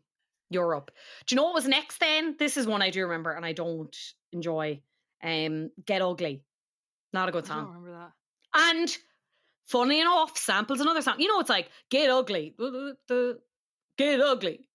[0.50, 0.90] europe
[1.26, 3.52] do you know what was next then this is one i do remember and i
[3.52, 3.96] don't
[4.32, 4.80] enjoy
[5.22, 6.42] um get ugly
[7.12, 8.12] not a good I don't song remember that.
[8.70, 8.96] and
[9.66, 12.54] funny enough samples another song you know it's like get ugly
[13.98, 14.68] get ugly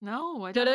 [0.00, 0.66] No, I don't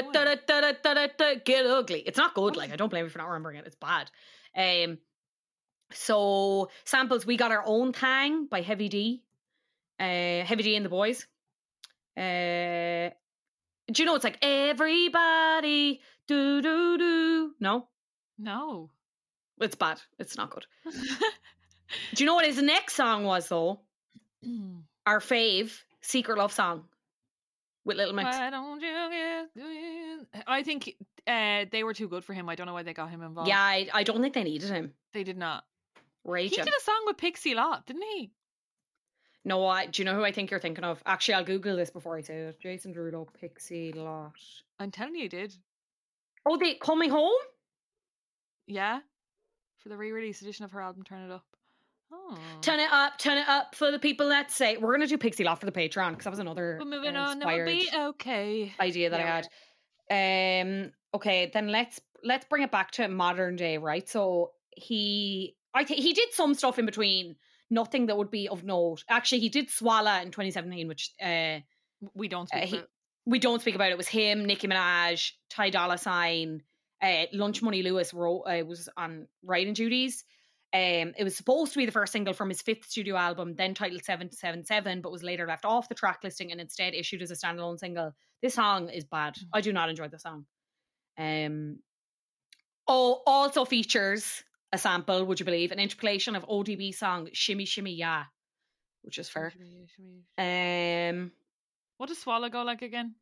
[1.43, 1.99] get ugly.
[1.99, 2.55] It's not good.
[2.55, 3.65] Like I don't blame you for not remembering it.
[3.67, 4.09] It's bad.
[4.55, 4.99] Um.
[5.91, 7.25] So samples.
[7.25, 9.23] We got our own thing by Heavy D.
[9.99, 11.25] Uh, Heavy D and the boys.
[12.15, 13.09] Uh,
[13.91, 17.51] do you know it's like everybody do do do?
[17.59, 17.87] No,
[18.37, 18.89] No.
[19.61, 20.01] it's bad.
[20.19, 20.65] It's not good.
[22.13, 23.79] Do you know what his next song was though?
[25.05, 25.71] Our fave,
[26.01, 26.83] Secret Love Song,
[27.85, 28.35] with Little Mix.
[28.37, 32.49] Why don't you get- I think uh, they were too good for him.
[32.49, 33.47] I don't know why they got him involved.
[33.47, 34.93] Yeah, I, I don't think they needed him.
[35.13, 35.63] they did not.
[36.35, 38.31] He did a song with Pixie Lott, didn't he?
[39.45, 41.01] No, I, do you know who I think you're thinking of?
[41.05, 42.59] Actually, I'll Google this before I say it.
[42.59, 44.33] Jason Derulo, Pixie Lott.
[44.79, 45.55] I'm telling you, he did.
[46.45, 47.31] Oh, they coming home?
[48.67, 48.99] Yeah,
[49.77, 51.45] for the re-release edition of her album, Turn It Up.
[52.11, 52.37] Oh.
[52.61, 55.43] Turn it up, turn it up for the people that say we're gonna do Pixie
[55.43, 57.41] Lott for the Patreon because that was another We're moving on.
[57.41, 58.73] It will be okay.
[58.79, 59.43] idea that Yeah,
[60.09, 60.65] I had.
[60.85, 60.91] Um.
[61.13, 64.07] Okay, then let's let's bring it back to modern day, right?
[64.07, 67.35] So he, I think he did some stuff in between.
[67.69, 69.03] Nothing that would be of note.
[69.09, 71.59] Actually, he did Swalla in 2017, which uh
[72.13, 72.89] We don't Uh, speak he- about it.
[73.25, 73.93] we don't speak about it.
[73.93, 76.63] It was him, Nicki Minaj, Ty Dolla Sign,
[77.01, 80.23] uh, Lunch Money Lewis wrote, uh, was on writing duties.
[80.73, 83.73] Um, it was supposed to be the first single from his fifth studio album, then
[83.73, 87.35] titled 777, but was later left off the track listing and instead issued as a
[87.35, 88.13] standalone single.
[88.41, 89.35] This song is bad.
[89.53, 90.45] I do not enjoy the song.
[91.17, 91.79] Um,
[92.87, 94.43] oh, also features
[94.73, 98.23] a sample, would you believe, an interpolation of ODB song Shimmy Shimmy Ya,
[99.03, 99.51] which is fair.
[99.51, 100.23] Shimmy, shimmy.
[100.37, 101.31] Um,
[101.97, 103.15] What does Swalla go like again?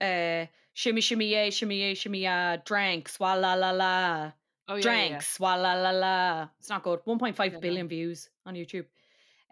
[0.00, 4.32] uh shimmy shimmy yay shimmy yay shimmy ya drank swalla la la
[4.66, 5.18] Oh yeah, drank yeah, yeah.
[5.20, 8.86] swalla la la it's not good 1.5 Yeah, billion views on youtube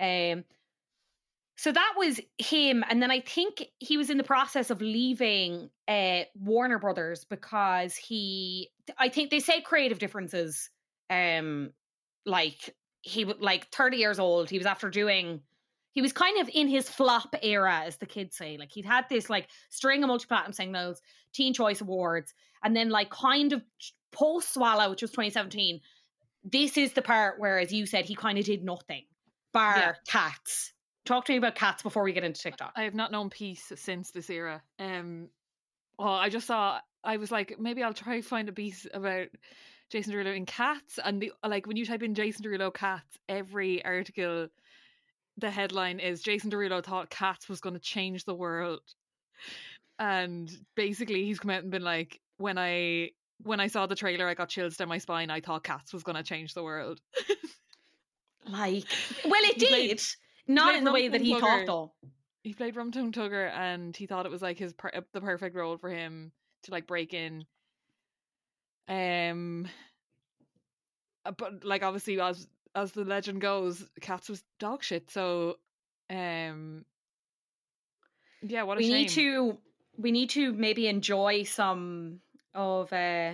[0.01, 0.45] um
[1.57, 5.71] so that was him and then i think he was in the process of leaving
[5.87, 10.69] uh warner brothers because he i think they say creative differences
[11.11, 11.73] um
[12.27, 15.41] like he was like 30 years old he was after doing
[15.93, 19.05] he was kind of in his flop era as the kids say like he'd had
[19.09, 21.01] this like string of multi-platinum singles
[21.33, 23.63] teen choice awards and then like kind of
[24.13, 25.81] post Swalla which was 2017
[26.45, 29.05] this is the part where as you said he kind of did nothing
[29.53, 29.93] bar Yeah.
[30.07, 30.73] cats
[31.05, 33.73] talk to me about cats before we get into tiktok I have not known peace
[33.77, 34.63] since this era.
[34.79, 35.31] Um,
[35.99, 36.81] well, I just saw.
[37.03, 39.29] I was like, maybe I'll try find a piece about
[39.91, 43.85] Jason Derulo in cats, and the like when you type in Jason Derulo cats, every
[43.85, 44.49] article,
[45.39, 48.83] the headline is Jason Derulo thought cats was going to change the world,
[49.99, 53.11] and basically he's come out and been like, when I
[53.45, 55.31] when I saw the trailer, I got chills down my spine.
[55.31, 57.01] I thought cats was going to change the world.
[58.49, 58.85] like
[59.25, 60.03] well it He played- did
[60.47, 61.67] not in the way that he Rumtum thought Tugger.
[61.67, 61.93] though
[62.43, 65.77] he played Rumtum Tugger and he thought it was like his per- the perfect role
[65.77, 66.33] for him
[66.63, 67.45] to like break in.
[68.89, 69.69] Um,
[71.25, 75.11] uh, but like obviously as as the legend goes, Cats was dog shit.
[75.11, 75.57] So,
[76.11, 76.85] um,
[78.43, 78.93] yeah, what a we shame.
[78.93, 79.59] need to
[79.99, 82.21] we need to maybe enjoy some
[82.55, 83.33] of uh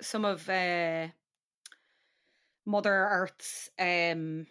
[0.00, 1.06] some of uh
[2.66, 4.46] mother earth's um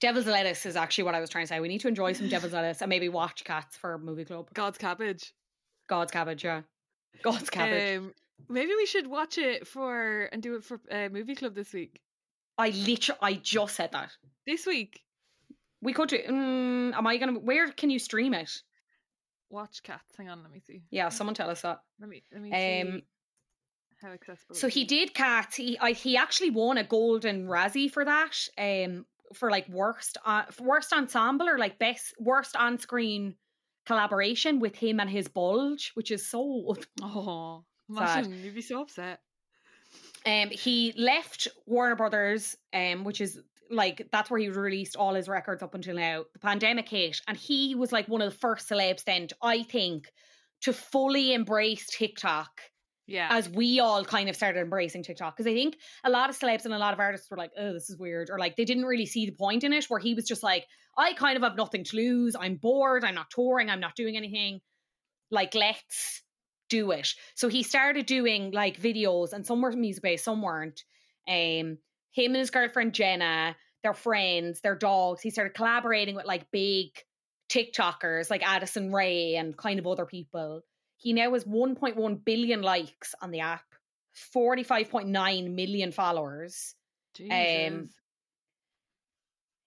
[0.00, 2.28] devil's lettuce is actually what i was trying to say we need to enjoy some
[2.28, 5.34] devil's lettuce and maybe watch cats for movie club God's cabbage.
[5.88, 6.62] god's cabbage yeah
[7.22, 8.12] god's cabbage Um,
[8.48, 12.00] maybe we should watch it for and do it for uh, movie club this week.
[12.58, 14.10] i literally i just said that
[14.46, 15.00] This week,
[15.82, 18.50] we could do mm, am i gonna where can you stream it
[19.50, 20.12] watch Cats.
[20.16, 20.82] Hang on, let me see.
[20.90, 23.04] yeah someone tell us that Let me let me Um, see
[24.02, 24.54] how accessible.
[24.56, 25.56] So he did cats.
[25.56, 28.36] He I, he actually won a golden Razzie for that.
[28.58, 33.36] Um, for like worst uh, worst ensemble or like best worst on screen
[33.86, 36.76] collaboration with him and his bulge, which is so.
[37.02, 37.64] Oh,
[37.94, 38.24] Sad.
[38.26, 39.20] imagine you'd be so upset.
[40.26, 45.28] Um, he left Warner Brothers, um, which is like that's where he released all his
[45.28, 46.24] records up until now.
[46.32, 50.12] The pandemic hit, and he was like one of the first celebs then, I think,
[50.62, 52.60] to fully embrace TikTok
[53.08, 53.28] Yeah.
[53.30, 55.36] as we all kind of started embracing TikTok.
[55.36, 57.72] Because I think a lot of celebs and a lot of artists were like, oh,
[57.72, 58.30] this is weird.
[58.30, 60.66] Or like they didn't really see the point in it, where he was just like,
[60.98, 62.34] I kind of have nothing to lose.
[62.38, 63.04] I'm bored.
[63.04, 63.70] I'm not touring.
[63.70, 64.60] I'm not doing anything.
[65.30, 66.22] Like, let's
[66.68, 67.08] do it.
[67.34, 70.82] So he started doing like videos, and some were music based, some weren't.
[71.28, 71.78] Um,
[72.12, 75.22] him and his girlfriend Jenna, their friends, their dogs.
[75.22, 76.88] He started collaborating with like big
[77.50, 80.62] TikTokers like Addison Rae and kind of other people.
[80.96, 83.64] He now has 1.1 billion likes on the app,
[84.34, 86.74] 45.9 million followers.
[87.14, 87.30] Jesus.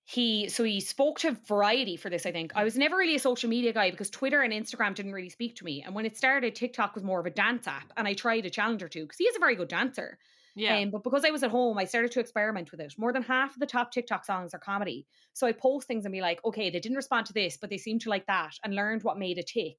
[0.05, 2.25] He so he spoke to Variety for this.
[2.25, 5.13] I think I was never really a social media guy because Twitter and Instagram didn't
[5.13, 5.83] really speak to me.
[5.85, 8.49] And when it started, TikTok was more of a dance app, and I tried a
[8.49, 10.17] challenge or two because he is a very good dancer.
[10.55, 10.79] yeah.
[10.79, 12.95] Um, but because I was at home, I started to experiment with it.
[12.97, 15.05] More than half of the top TikTok songs are comedy.
[15.33, 17.77] So I post things and be like, okay, they didn't respond to this, but they
[17.77, 19.77] seem to like that, and learned what made it tick,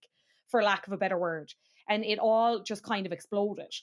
[0.51, 1.53] for lack of a better word.
[1.88, 3.74] And it all just kind of exploded.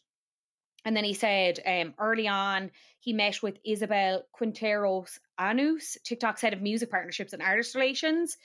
[0.85, 6.53] And then he said um, early on, he met with Isabel Quinteros Anus, TikTok's head
[6.53, 8.37] of music partnerships and artist relations.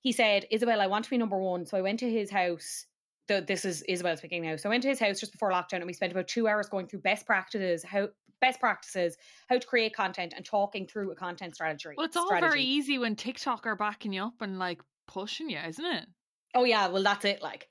[0.00, 1.66] He said, Isabel, I want to be number one.
[1.66, 2.86] So I went to his house.
[3.26, 4.56] The, this is Isabel speaking now.
[4.56, 6.68] So I went to his house just before lockdown and we spent about two hours
[6.68, 8.08] going through best practices, how
[8.40, 9.16] best practices,
[9.48, 11.90] how to create content and talking through a content strategy.
[11.96, 15.58] well, it's all very easy when TikTok are backing you up and like pushing you,
[15.58, 16.06] isn't it?
[16.54, 17.42] Oh yeah, well that's it.
[17.42, 17.68] Like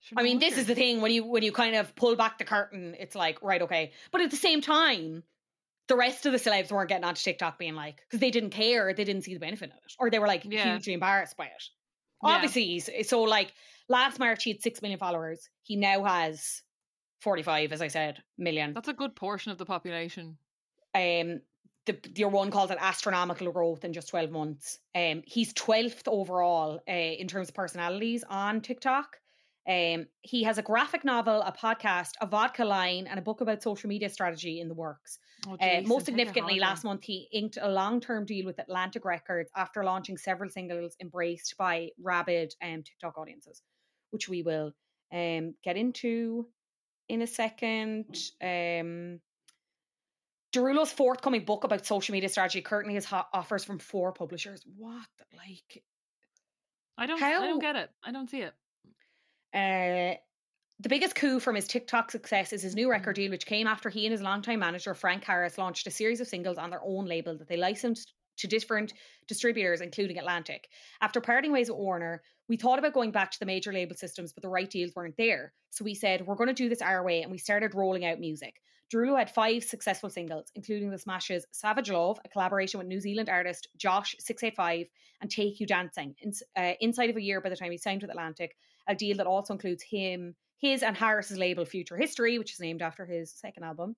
[0.00, 2.36] Sure, I mean, this is the thing when you when you kind of pull back
[2.36, 3.92] the curtain, it's like right, okay.
[4.12, 5.22] But at the same time,
[5.88, 8.92] the rest of the celebs weren't getting onto TikTok being like because they didn't care,
[8.92, 10.72] they didn't see the benefit of it, or they were like Yeah.
[10.74, 11.62] hugely embarrassed by it.
[12.22, 13.52] Obviously, he's, so like
[13.88, 15.48] last March he had six million followers.
[15.62, 16.62] He now has
[17.20, 18.74] forty five, as I said, million.
[18.74, 20.36] That's a good portion of the population.
[20.94, 21.40] Um,
[21.86, 24.78] the your one calls it astronomical growth in just 12 months.
[24.94, 29.18] Um, he's 12th overall uh, in terms of personalities on TikTok.
[29.66, 33.62] Um, he has a graphic novel, a podcast, a vodka line, and a book about
[33.62, 35.18] social media strategy in the works.
[35.48, 39.82] Oh, Uh, most significantly, last month he inked a long-term deal with Atlantic Records after
[39.82, 43.62] launching several singles embraced by rabid um, TikTok audiences,
[44.10, 44.72] which we will
[45.12, 46.46] um, get into
[47.08, 48.06] in a second.
[48.42, 49.20] Um,
[50.54, 54.62] Derulo's forthcoming book about social media strategy currently has offers from four publishers.
[54.76, 55.82] What, like,
[56.96, 57.22] I don't.
[57.22, 57.90] I don't get it.
[58.02, 58.54] I don't see it.
[59.52, 60.16] Uh,
[60.80, 63.90] the biggest coup from his TikTok success is his new record deal, which came after
[63.90, 67.06] he and his longtime manager, Frank Harris, launched a series of singles on their own
[67.06, 68.92] label that they licensed to different
[69.28, 70.68] distributors, including Atlantic.
[71.00, 74.32] After parting ways with Warner, we thought about going back to the major label systems,
[74.32, 75.52] but the right deals weren't there.
[75.70, 78.18] So we said, we're going to do this our way, and we started rolling out
[78.18, 78.54] music.
[78.92, 83.28] Derulo had five successful singles, including the smashes Savage Love, a collaboration with New Zealand
[83.28, 84.88] artist Josh685,
[85.20, 86.14] and Take You Dancing.
[86.20, 88.56] In, uh, inside of a year by the time he signed with Atlantic,
[88.86, 92.82] a deal that also includes him, his and Harris's label Future History, which is named
[92.82, 93.96] after his second album.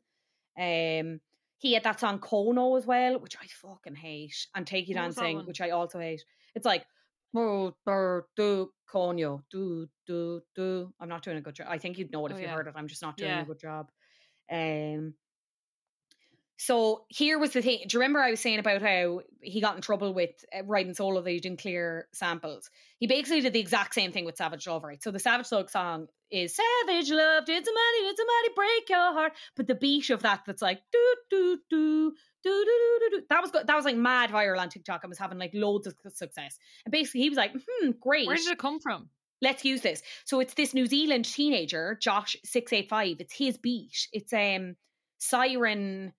[0.58, 1.20] Um,
[1.58, 5.02] he had that song Coño as well, which I fucking hate, and Take You What
[5.02, 6.24] Dancing, which I also hate.
[6.54, 6.84] It's like
[7.32, 10.92] "Brr, brr, do Konyo do do do.
[11.00, 11.66] I'm not doing a good job.
[11.70, 12.54] I think you'd know it if Oh, you yeah.
[12.54, 12.74] heard it.
[12.76, 13.42] I'm just not doing Yeah.
[13.42, 13.90] a good job.
[14.50, 15.14] Um,
[16.58, 17.80] so here was the thing.
[17.86, 20.94] Do you remember I was saying about how he got in trouble with uh, Riding
[20.94, 22.70] Solo that he didn't clear samples?
[22.98, 25.02] He basically did the exact same thing with Savage Love, right?
[25.02, 29.32] So the Savage Love song is Savage Love, did somebody, did somebody break your heart?
[29.54, 33.42] But the beat of that that's like do do do do do do do that
[33.42, 33.66] was good.
[33.66, 36.58] that was like mad viral on TikTok and was having like loads of success.
[36.84, 38.26] And basically he was like, hmm, great.
[38.26, 39.10] Where did it come from?
[39.42, 40.02] Let's use this.
[40.24, 43.16] So it's this New Zealand teenager, Josh six eight five.
[43.20, 44.08] It's his beat.
[44.12, 44.76] It's um
[45.18, 46.12] Siren.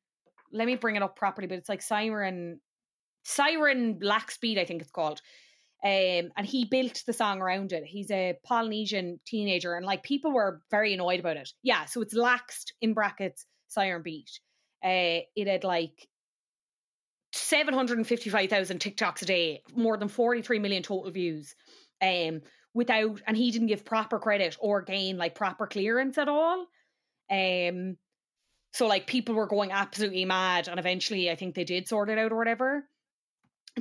[0.51, 2.61] Let me bring it up properly, but it's like Siren,
[3.23, 5.21] Siren Black Speed, I think it's called.
[5.83, 7.83] Um, and he built the song around it.
[7.83, 11.49] He's a Polynesian teenager, and like people were very annoyed about it.
[11.61, 14.39] Yeah, so it's laxed in brackets Siren Beat.
[14.83, 16.07] Uh, it had like
[17.33, 21.55] 755,000 TikToks a day, more than 43 million total views.
[22.01, 22.41] Um,
[22.77, 26.67] without, and he didn't give proper credit or gain like proper clearance at all.
[27.29, 27.97] Um,
[28.71, 32.19] so like people were going absolutely mad, and eventually I think they did sort it
[32.19, 32.85] out or whatever.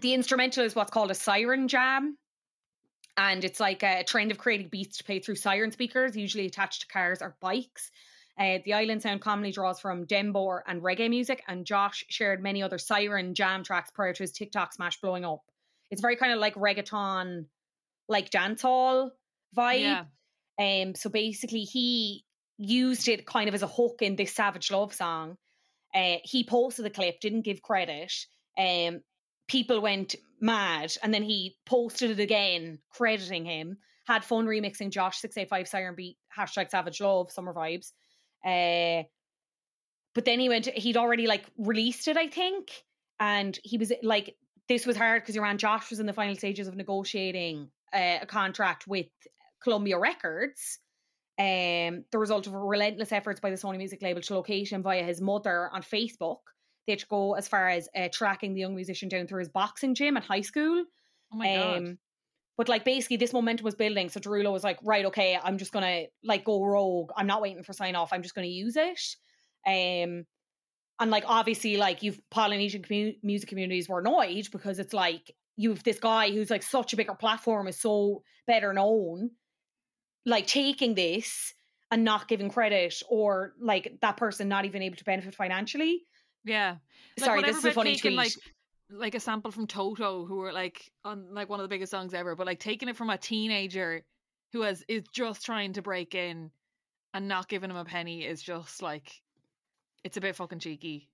[0.01, 2.17] The instrumental is what's called a siren jam.
[3.19, 6.83] And it's like a trend of creating beats to play through siren speakers, usually attached
[6.83, 7.91] to cars or bikes.
[8.39, 12.63] Uh, the island sound commonly draws from dembow and reggae music, and Josh shared many
[12.63, 15.41] other siren jam tracks prior to his TikTok smash blowing up.
[15.91, 17.47] It's very kind of like reggaeton,
[18.09, 19.11] like dancehall
[19.57, 19.81] vibe.
[19.81, 20.05] Yeah.
[20.59, 22.25] Um, so basically, he
[22.59, 25.37] used it kind of as a hook in this Savage Love song.
[25.95, 28.13] Uh, he posted the clip, didn't give credit.
[28.59, 29.01] Um,
[29.49, 33.79] people went mad, and then he posted it again, crediting him.
[34.07, 37.93] Had fun remixing Josh six eight five Siren Beat hashtag Savage Love Summer Vibes.
[38.45, 39.05] Uh,
[40.15, 40.67] but then he went.
[40.67, 42.71] He'd already like released it, I think,
[43.19, 44.37] and he was like,
[44.69, 48.19] "This was hard because your man Josh was in the final stages of negotiating uh,
[48.23, 49.07] a contract with
[49.63, 50.79] Columbia Records."
[51.39, 55.03] um, the result of relentless efforts by the Sony music label to locate him via
[55.03, 56.39] his mother on Facebook.
[56.87, 59.49] They had to go as far as uh, tracking the young musician down through his
[59.49, 60.85] boxing gym at high school.
[61.33, 61.77] Oh my god.
[61.77, 61.99] Um,
[62.57, 64.09] but like basically this momentum was building.
[64.09, 67.11] So Derulo was like, right, okay, I'm just gonna like go rogue.
[67.15, 68.15] I'm not waiting for sign off.
[68.15, 69.01] I'm just gonna use it.
[69.67, 70.25] Um,
[70.99, 72.83] and like obviously, like you've Polynesian
[73.23, 77.15] music communities were annoyed because it's like you've this guy who's like such a bigger
[77.15, 79.31] platform is so better known,
[80.25, 81.55] like taking this
[81.91, 86.03] and not giving credit or like that person not even able to benefit financially.
[86.45, 86.77] Yeah.
[87.19, 88.19] Like, Sorry, this is a funny taking, tweet.
[88.19, 88.33] Like,
[88.91, 92.15] like a sample from Toto, who were like on like one of the biggest songs
[92.15, 94.05] ever, but like taking it from a teenager
[94.53, 96.51] who has is just trying to break in
[97.15, 99.13] and not giving him a penny is just like
[100.05, 101.09] it's a bit fucking cheeky.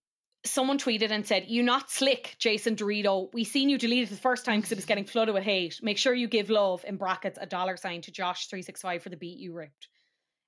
[0.44, 3.32] Someone tweeted and said, "You're not slick, Jason Dorito.
[3.32, 5.80] We seen you delete it the first time because it was getting flooded with hate.
[5.82, 9.02] Make sure you give love in brackets a dollar sign to Josh three six five
[9.02, 9.88] for the beat you ripped."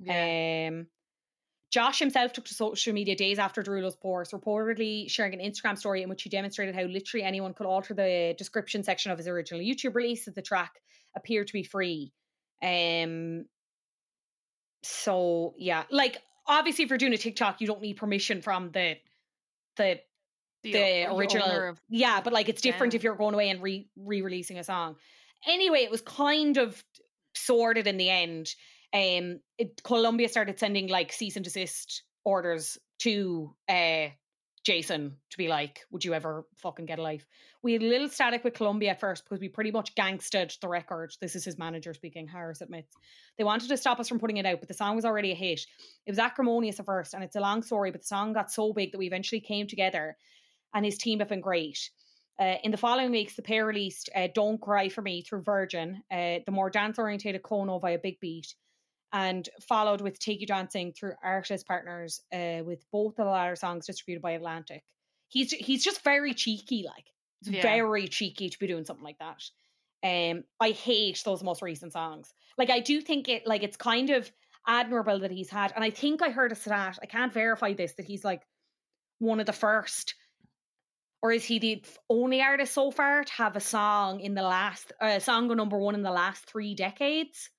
[0.00, 0.68] Yeah.
[0.68, 0.86] Um,
[1.70, 6.02] Josh himself took to social media days after Derulo's post, reportedly sharing an Instagram story
[6.02, 9.60] in which he demonstrated how literally anyone could alter the description section of his original
[9.60, 10.80] YouTube release that the track
[11.16, 12.12] appeared to be free.
[12.62, 13.46] Um,
[14.84, 18.96] so yeah, like obviously, if you're doing a TikTok, you don't need permission from the
[19.76, 20.00] the
[20.62, 24.58] the o- original yeah but like it's different if you're going away and re re-releasing
[24.58, 24.96] a song.
[25.46, 26.82] Anyway it was kind of
[27.34, 28.54] sorted in the end.
[28.92, 34.08] Um it, columbia started sending like cease and desist orders to uh
[34.64, 37.26] Jason to be like, would you ever fucking get a life?
[37.62, 40.68] We had a little static with Columbia at first because we pretty much gangsted the
[40.68, 41.14] record.
[41.20, 42.96] This is his manager speaking, Harris admits.
[43.36, 45.34] They wanted to stop us from putting it out, but the song was already a
[45.34, 45.66] hit.
[46.06, 48.72] It was acrimonious at first, and it's a long story, but the song got so
[48.72, 50.16] big that we eventually came together,
[50.72, 51.90] and his team have been great.
[52.40, 56.02] Uh, in the following weeks, the pair released uh, Don't Cry For Me through Virgin,
[56.10, 58.54] uh, the more dance orientated Coño via Big Beat,
[59.14, 63.56] and followed with Take You Dancing through artist partners uh, with both of the latter
[63.56, 64.84] songs distributed by Atlantic.
[65.28, 67.06] He's he's just very cheeky, like
[67.40, 67.62] it's Yeah.
[67.62, 69.42] very cheeky to be doing something like that.
[70.02, 72.34] Um, I hate those most recent songs.
[72.58, 74.32] Like I do think it like it's kind of
[74.66, 76.98] admirable that he's had, and I think I heard a stat.
[77.02, 78.46] I can't verify this that he's like
[79.20, 80.16] one of the first,
[81.22, 84.92] or is he the only artist so far to have a song in the last
[85.00, 87.50] uh, song go number one in the last three decades?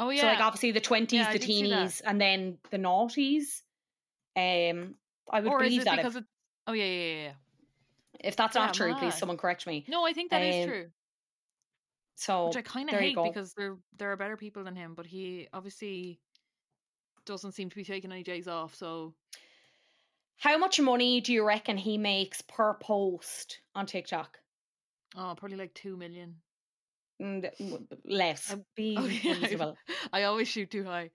[0.00, 0.22] Oh yeah.
[0.22, 3.60] So like obviously the twenties, Yeah, the teenies, and then the noughties.
[4.34, 4.94] Um,
[5.30, 6.28] I would or is believe it that because if, it?
[6.66, 7.32] Oh yeah, yeah, yeah, yeah.
[8.20, 9.84] if that's not Yeah, true, please someone correct me.
[9.88, 10.86] No, I think that is Um, true.
[12.16, 15.06] So Which I kind of hate because there there are better people than him, but
[15.06, 16.18] he obviously
[17.26, 18.74] doesn't seem to be taking any days off.
[18.74, 19.14] So
[20.38, 24.38] how much money do you reckon he makes per post on TikTok?
[25.16, 26.36] oh, probably like two million.
[27.20, 28.50] W- less.
[28.54, 29.78] I- Be Oh, yeah, reasonable.
[30.12, 31.10] I always shoot too high.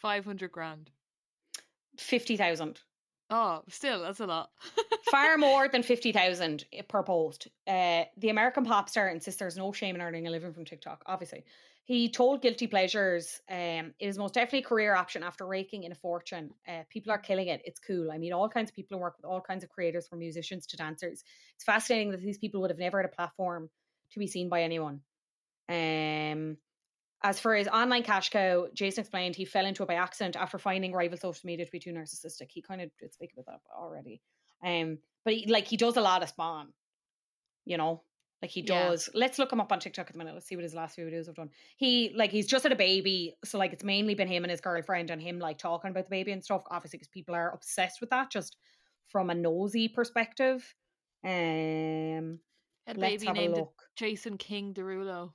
[0.00, 0.90] Five hundred grand.
[1.98, 2.80] Fifty thousand.
[3.30, 4.50] Oh, still that's a lot.
[5.10, 7.48] Far more than fifty thousand per post.
[7.66, 11.02] Uh, the American pop star insists there's no shame in earning a living from TikTok.
[11.06, 11.44] Obviously,
[11.84, 15.92] he told Guilty Pleasures, um, "It is most definitely a career option after raking in
[15.92, 16.54] a fortune.
[16.66, 17.60] Uh, people are killing it.
[17.64, 18.12] It's cool.
[18.12, 20.66] I meet all kinds of people and work with all kinds of creators, from musicians
[20.68, 21.24] to dancers.
[21.56, 23.70] It's fascinating that these people would have never had a platform
[24.12, 25.02] to be seen by anyone."
[25.68, 26.58] Um,
[27.22, 30.58] as for his online cash cow, Jason explained he fell into it by accident after
[30.58, 32.50] finding rival social media to be too narcissistic.
[32.50, 34.22] He kind of did speak about that already.
[34.64, 36.72] Um, but he, like he does a lot of spawn,
[37.64, 38.04] you know,
[38.42, 38.90] like he Yeah.
[38.90, 39.10] does.
[39.14, 40.34] Let's look him up on TikTok at the minute.
[40.34, 41.50] Let's see what his last few videos have done.
[41.76, 44.60] He like he's just had a baby, so like it's mainly been him and his
[44.60, 46.62] girlfriend and him like talking about the baby and stuff.
[46.70, 48.56] Obviously, because people are obsessed with that, just
[49.08, 50.74] from a nosy perspective.
[51.24, 52.40] Um,
[52.86, 53.56] Had a let's baby have named.
[53.96, 55.32] Jason King Derulo.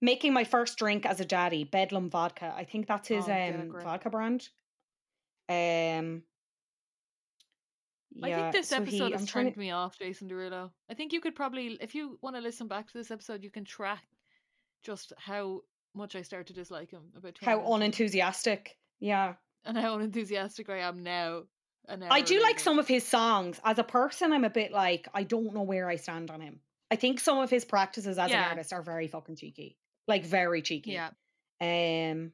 [0.00, 2.54] Making my first drink as a daddy, Bedlam Vodka.
[2.56, 4.48] I think that's his Oh, um vodka brand.
[5.48, 6.22] Um,
[8.22, 10.70] I think this so he- episode I'm has turned to- me off, Jason Derulo.
[10.90, 13.50] I think you could probably, if you want to listen back to this episode, you
[13.50, 14.04] can track
[14.82, 15.62] just how
[15.94, 17.10] much I start to dislike him.
[17.16, 18.76] About how minutes unenthusiastic.
[19.00, 19.34] Yeah,
[19.64, 21.42] and how unenthusiastic I am now.
[21.88, 23.60] I do like some of his songs.
[23.64, 26.60] As a person, I'm a bit like I don't know where I stand on him.
[26.90, 28.44] I think some of his practices as Yeah.
[28.44, 29.76] an artist are very fucking cheeky,
[30.08, 30.92] like very cheeky.
[30.92, 31.10] Yeah,
[31.60, 32.32] Um,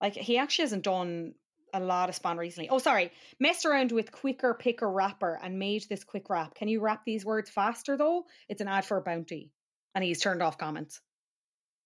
[0.00, 1.34] like he actually hasn't done
[1.72, 2.68] a lot of spawn recently.
[2.68, 6.54] Oh, sorry, messed around with quicker picker rapper and made this quick rap.
[6.54, 8.24] Can you rap these words faster though?
[8.48, 9.50] It's an ad for a bounty,
[9.94, 11.00] and he's turned off comments.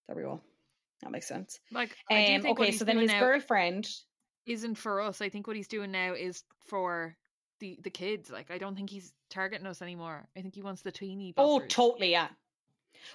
[0.07, 0.41] There we go.
[1.03, 1.61] That makes sense.
[1.71, 3.89] like Um, okay, so then his girlfriend.
[4.47, 5.21] isn't for us.
[5.21, 7.17] I think what he's doing now is for
[7.61, 8.31] the the kids.
[8.31, 10.27] Like I don't think he's targeting us anymore.
[10.37, 11.35] I think he wants the teeny.
[11.37, 12.29] Oh, totally, yeah.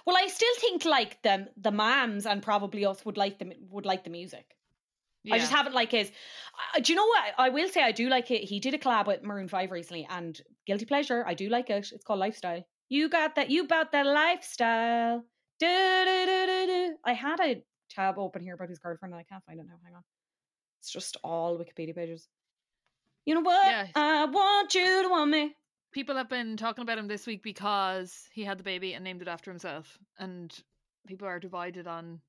[0.06, 3.86] Well, I still think like the the mams and probably us would like the would
[3.86, 4.56] like the music.
[5.32, 6.12] I just haven't like his.
[6.76, 7.32] Uh, do you know what?
[7.38, 8.44] I will say I do like it.
[8.44, 11.24] He did a collab with Maroon Five recently, and guilty pleasure.
[11.26, 11.90] I do like it.
[11.92, 12.62] It's called Lifestyle.
[12.90, 13.50] You got that?
[13.50, 15.24] You about that lifestyle?
[15.58, 16.96] Do, do, do, do, do.
[17.04, 19.76] I had a tab open here about his girlfriend, and I can't find it now.
[19.82, 20.02] Hang on.
[20.80, 22.28] It's just all Wikipedia pages.
[23.24, 23.66] You know what?
[23.66, 23.86] Yeah.
[23.94, 25.56] I want you to want me.
[25.94, 29.22] People have been talking about him this week because he had the baby and named
[29.22, 30.52] it after himself, and
[31.06, 32.20] people are divided on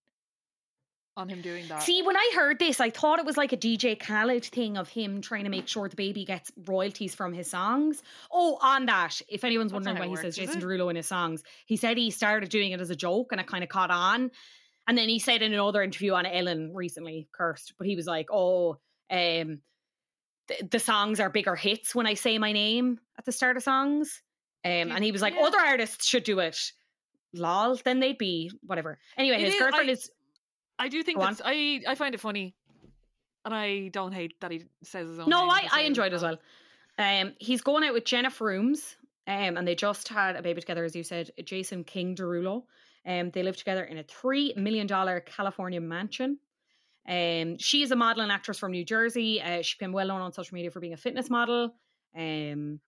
[1.17, 1.81] on him doing that.
[1.81, 4.89] See, when I heard this, I thought it was like a DJ Khaled thing of
[4.89, 8.03] him trying to make sure the baby gets royalties from his songs.
[8.31, 10.61] Oh, on that, if anyone's That's wondering why it he says works, Jason?
[10.61, 13.47] Derulo in his songs, he said he started doing it as a joke and it
[13.47, 14.29] kind of caught on.
[14.87, 18.27] And then he said in another interview on Ellen recently, cursed, but he was like,
[18.29, 18.77] oh,
[19.09, 19.61] um,
[20.47, 23.63] the, the songs are bigger hits when I say my name at the start of
[23.63, 24.21] songs.
[24.63, 25.43] Um, and he was like, Yeah.
[25.43, 26.57] other artists should do it.
[27.33, 28.97] Lol, then they'd be whatever.
[29.17, 30.09] Anyway, It his is- girlfriend I- is
[30.77, 32.53] I do think that's I I find it funny,
[33.45, 35.29] and I don't hate that he says his own.
[35.29, 36.37] No, name I, I enjoyed it as well.
[36.97, 38.95] Um, he's going out with Jennifer Frumes,
[39.27, 42.63] um, and they just had a baby together, as you said, Jason King Derulo.
[43.05, 46.39] Um, they live together in a three million dollar California mansion.
[47.07, 49.41] Um, she is a model and actress from New Jersey.
[49.41, 51.75] Uh, she became well known on social media for being a fitness model.
[52.17, 52.79] Um,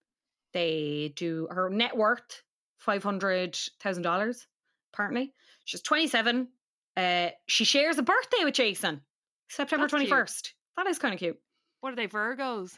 [0.54, 2.44] they do her net worth
[2.78, 4.48] five hundred thousand dollars.
[4.94, 5.34] Apparently,
[5.66, 6.48] she's twenty seven.
[6.96, 9.02] Uh, she shares a birthday with Jason,
[9.50, 10.54] September twenty first.
[10.78, 11.40] That is kind of cute.
[11.82, 12.78] What are they Virgos?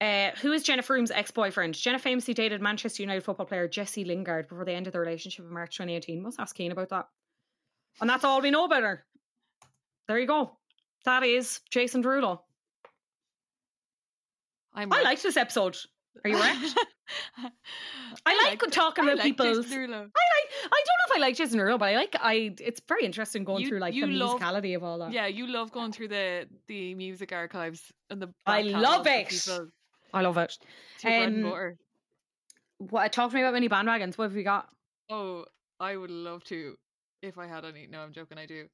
[0.00, 1.74] Uh, who is Jena Frumes' ex-boyfriend?
[1.74, 5.52] Jenna famously dated Manchester United football player Jesse Lingard before they ended their relationship in
[5.52, 6.22] March 2018.
[6.22, 7.06] Must ask Keen about that.
[8.00, 9.04] And that's all we know about her.
[10.10, 10.56] There you go.
[11.04, 12.40] That is Jason Derulo.
[14.74, 15.04] I'm I wrecked.
[15.04, 15.76] liked this episode.
[16.24, 16.76] Are you wrecked?
[18.26, 19.94] I like talking I about like Jason.
[19.94, 20.10] I like.
[20.64, 22.16] I don't know if I like Jason Derulo, but I like.
[22.20, 22.56] I.
[22.58, 25.12] It's very interesting going You- through like the love- musicality of all that.
[25.12, 28.34] Yeah, you love going through the the music archives and the.
[28.46, 29.28] I love it.
[29.28, 29.68] people.
[30.12, 30.58] I love it.
[30.96, 31.78] It's your bread and Um.
[32.78, 33.12] What?
[33.12, 34.18] Talk to me about mini bandwagons.
[34.18, 34.68] What have we got?
[35.08, 35.44] Oh,
[35.78, 36.74] I would love to
[37.22, 37.86] if I had any.
[37.86, 38.38] No, I'm joking.
[38.38, 38.66] I do.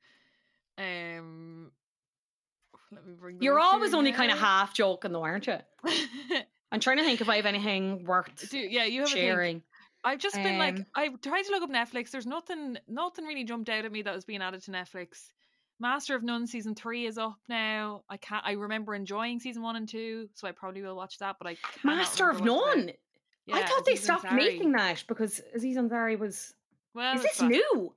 [0.78, 1.70] Um,
[2.92, 3.40] let me bring.
[3.42, 5.58] You're always only kind of half joking, though, aren't you?
[6.72, 9.22] I'm trying to think if I have anything worth do, yeah, you have a thing.
[9.22, 9.62] sharing.
[10.04, 12.10] I've just been like, Um, I tried to look up Netflix.
[12.10, 15.32] There's nothing, nothing really jumped out at me that was being added to Netflix.
[15.80, 18.02] Master of None season three is up now.
[18.08, 18.44] I can't.
[18.46, 21.36] I remember enjoying season one and two, so I probably will watch that.
[21.40, 22.82] But I Master of None.
[22.84, 22.94] about-
[23.52, 24.36] I Yeah, thought they Aziz stopped Ansari.
[24.36, 26.54] making that because Aziz Ansari was.
[26.94, 27.50] Well, is this back.
[27.50, 27.94] new?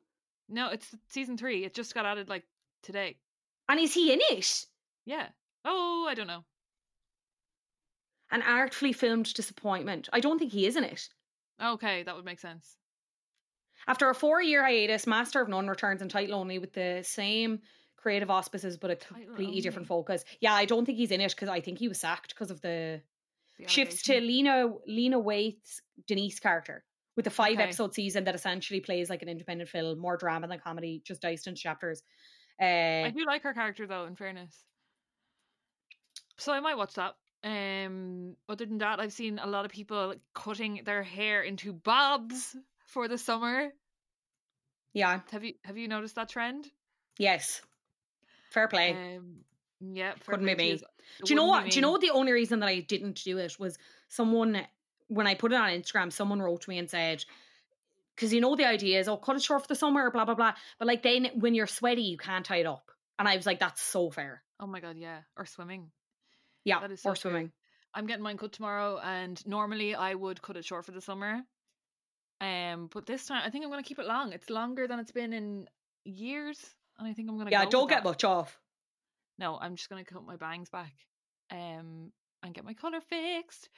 [0.49, 1.63] No, it's season three.
[1.63, 2.43] It just got added like
[2.83, 3.17] today.
[3.67, 4.65] And is he in it?
[5.05, 5.29] Yeah.
[5.65, 6.43] Oh, I don't know.
[8.31, 10.07] An artfully filmed disappointment.
[10.13, 11.09] I don't think he is in it.
[11.61, 12.77] Okay, that would make sense.
[13.87, 17.61] After a four-year hiatus, Master of None returns in title only with the same
[17.97, 20.23] creative auspices, but a completely different focus.
[20.41, 22.61] Yeah, I don't think he's in it because I think he was sacked because of
[22.61, 23.01] the
[23.57, 24.19] The shifts to.
[24.21, 27.63] Lena Lena Waithe's Denise character with a five Okay.
[27.63, 31.47] episode season that essentially plays like an independent film, more drama than comedy, just diced
[31.47, 32.03] into chapters.
[32.61, 34.53] Uh, I do like her character though, in fairness.
[36.37, 37.15] So I might watch that.
[37.43, 42.55] Um other than that, I've seen a lot of people cutting their hair into bobs
[42.85, 43.69] for the summer.
[44.93, 46.67] yeah, Have you have you noticed that trend?
[47.17, 47.61] yes,
[48.51, 48.91] fair play.
[48.91, 49.45] Um
[49.79, 50.81] yeah, fair Couldn't be play to me.
[51.19, 51.69] It do you know what?
[51.69, 53.77] Do you know the only reason that I didn't do it was
[54.09, 54.67] someone
[55.07, 57.23] when I put it on Instagram, someone wrote to me and said.
[58.19, 60.35] Because you know the idea is, oh, cut it short for the summer, blah blah
[60.35, 60.53] blah.
[60.77, 62.91] But like then, when you're sweaty, you can't tie it up.
[63.17, 64.43] And I was like, that's so fair.
[64.59, 65.19] Oh my god, yeah.
[65.37, 65.91] Or swimming.
[66.65, 67.53] Yeah, That is so or swimming.
[67.93, 71.43] I'm getting mine cut tomorrow, and normally I would cut it short for the summer.
[72.41, 74.33] Um, but this time I think I'm gonna keep it long.
[74.33, 75.69] It's longer than it's been in
[76.03, 76.59] years,
[76.97, 77.51] and I think I'm gonna.
[77.51, 78.09] Yeah, go don't get that.
[78.09, 78.59] much off.
[79.37, 80.93] No, I'm just gonna cut my bangs back,
[81.51, 82.11] um,
[82.43, 83.69] and get my color fixed.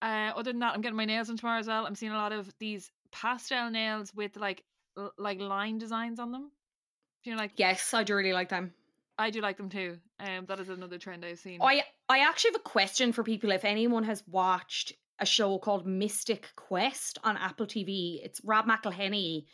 [0.00, 1.84] Uh, other than that, I'm getting my nails done tomorrow as well.
[1.84, 4.64] I'm seeing a lot of these pastel nails with like
[4.96, 6.50] l- like line designs on them.
[7.24, 8.72] You know, like Yes, I do really like them.
[9.18, 9.98] I do like them too.
[10.18, 11.60] Um, that is another trend I've seen.
[11.62, 13.50] I I actually have a question for people.
[13.52, 19.44] If anyone has watched a show called Mythic Quest on Apple TV, it's Rob McElhenney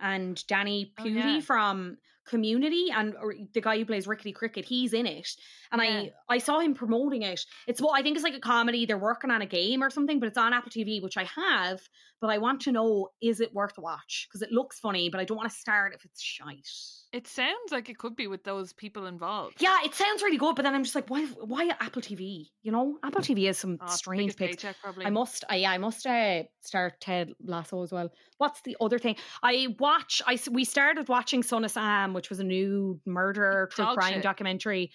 [0.00, 1.40] and Danny Oh, yeah.
[1.40, 4.64] from Community, and or the guy who plays Rickety Cricket.
[4.64, 5.28] He's in it,
[5.72, 6.10] and Yeah.
[6.28, 7.44] I I saw him promoting it.
[7.66, 8.86] It's what I think it's like a comedy.
[8.86, 11.80] They're working on a game or something, but it's on Apple TV, which I have.
[12.20, 15.20] But I want to know is it worth a watch because it looks funny, but
[15.20, 16.68] I don't want to start if it's shite.
[17.12, 19.56] It sounds like it could be with those people involved.
[19.60, 21.24] Yeah, it sounds really good, but then I'm just like, why?
[21.26, 22.50] Why Apple TV?
[22.62, 24.56] You know, Apple TV has some Oh, strange picks.
[24.56, 25.06] paycheck, probably.
[25.06, 28.10] I must, yeah, I must uh, start Ted Lasso as well.
[28.38, 29.16] What's the other thing?
[29.42, 30.22] I watch.
[30.26, 34.14] i we started watching Son of Sam, which was a new murder true Dog crime
[34.14, 34.22] shit.
[34.22, 34.90] documentary.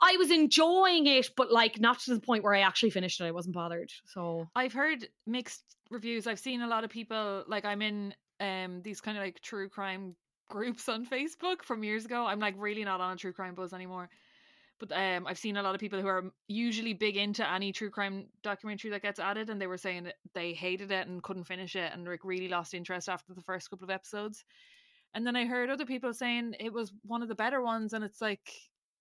[0.00, 3.24] I was enjoying it, but like not to the point where I actually finished it.
[3.24, 3.90] I wasn't bothered.
[4.06, 6.26] So I've heard mixed reviews.
[6.26, 9.68] I've seen a lot of people like I'm in um these kind of like true
[9.68, 10.14] crime
[10.48, 12.26] groups on Facebook from years ago.
[12.26, 14.08] I'm like really not on a true crime buzz anymore.
[14.78, 17.90] But um I've seen a lot of people who are usually big into any true
[17.90, 21.44] crime documentary that gets added and they were saying that they hated it and couldn't
[21.44, 24.44] finish it and like really lost interest after the first couple of episodes.
[25.14, 28.04] And then I heard other people saying it was one of the better ones and
[28.04, 28.52] it's like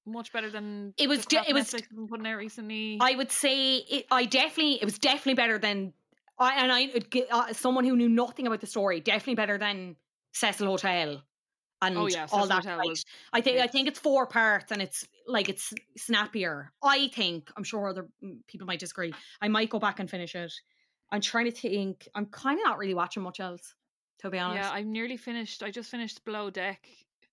[0.06, 2.98] much better than It was the de- it was- Netflix has been putting out recently.
[3.02, 5.94] I would say it, I definitely it was definitely better than
[6.40, 6.92] I and I
[7.32, 9.96] uh, someone who knew nothing about the story definitely better than
[10.34, 11.22] Cecil Hotel
[11.82, 12.54] and Oh, yeah, all Cecil that.
[12.56, 12.88] Hotel right.
[12.88, 16.72] was I think I think it's four parts and it's like it's snappier.
[16.82, 19.14] I think I'm sure other mm, people might disagree.
[19.42, 20.54] I might go back and finish it.
[21.12, 22.08] I'm trying to think.
[22.16, 23.76] I'm kind of not really watching much else,
[24.20, 24.64] to be honest.
[24.70, 25.64] Yeah, I'm nearly finished.
[25.64, 26.88] I just finished Below Deck,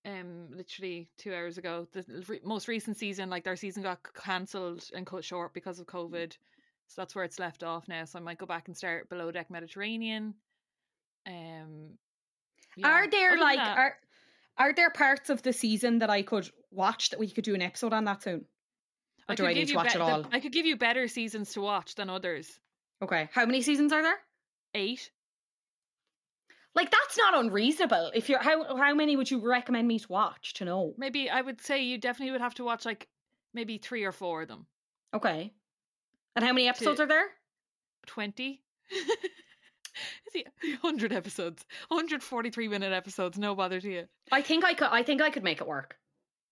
[0.05, 1.87] um, literally two hours ago.
[1.93, 5.87] The re- most recent season, like their season got cancelled and cut short because of
[5.87, 6.31] COVID,
[6.87, 8.05] so that's where it's left off now.
[8.05, 10.35] So I might go back and start Below Deck Mediterranean.
[11.27, 11.97] Um,
[12.77, 12.87] yeah.
[12.87, 13.97] Are there Other like that- are
[14.57, 17.61] are there parts of the season that I could watch that we could do an
[17.61, 18.45] episode on that soon?
[19.27, 20.25] Or I do could I give need to you watch be- it the- all?
[20.31, 22.59] I could give you better seasons to watch than others.
[23.01, 23.27] Okay.
[23.33, 24.17] How many seasons are there?
[24.75, 25.11] Eight.
[26.75, 28.11] Like that's not unreasonable.
[28.13, 30.93] If you're how how many would you recommend me to watch to know?
[30.97, 33.07] Maybe I would say you definitely would have to watch like
[33.53, 34.65] maybe three or four of them.
[35.13, 35.53] Okay.
[36.35, 37.27] And how many episodes are there?
[38.07, 38.61] 20.
[40.35, 40.43] Is
[40.81, 41.65] 100 episodes?
[41.87, 44.03] 143 minute episodes, no bother to you.
[44.31, 44.89] I think I could.
[44.91, 45.95] I think I could make it work.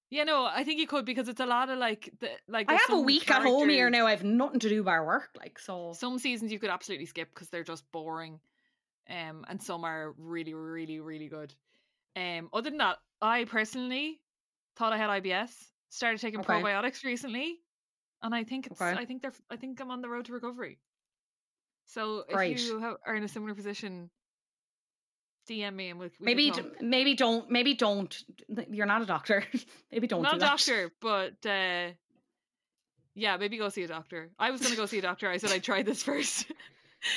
[0.09, 2.69] Yeah, no, I think you could because it's a lot of like the like.
[2.69, 4.05] I have a week at home here now.
[4.05, 5.29] I have nothing to do by work.
[5.37, 5.93] Like so.
[5.93, 8.39] Some seasons you could absolutely skip because they're just boring,
[9.09, 11.53] um, and some are really, really, really good.
[12.15, 14.19] Um, other than that, I personally
[14.75, 15.51] thought I had IBS.
[15.89, 16.53] Started taking Okay.
[16.53, 17.59] probiotics recently,
[18.23, 18.81] and I think it's.
[18.81, 18.99] Okay.
[18.99, 19.33] I think they're.
[19.51, 20.79] I think I'm on the road to recovery.
[21.85, 22.55] So Great.
[22.55, 24.09] if you are in a similar position,
[25.49, 28.15] DM me and we'll, we maybe d- maybe don't maybe don't.
[28.71, 29.43] You're not a doctor.
[29.91, 30.21] maybe don't.
[30.21, 31.89] not do a doctor, but uh,
[33.15, 34.31] yeah, maybe go see a doctor.
[34.39, 35.29] I was gonna go see a doctor.
[35.29, 36.51] I said I tried this first.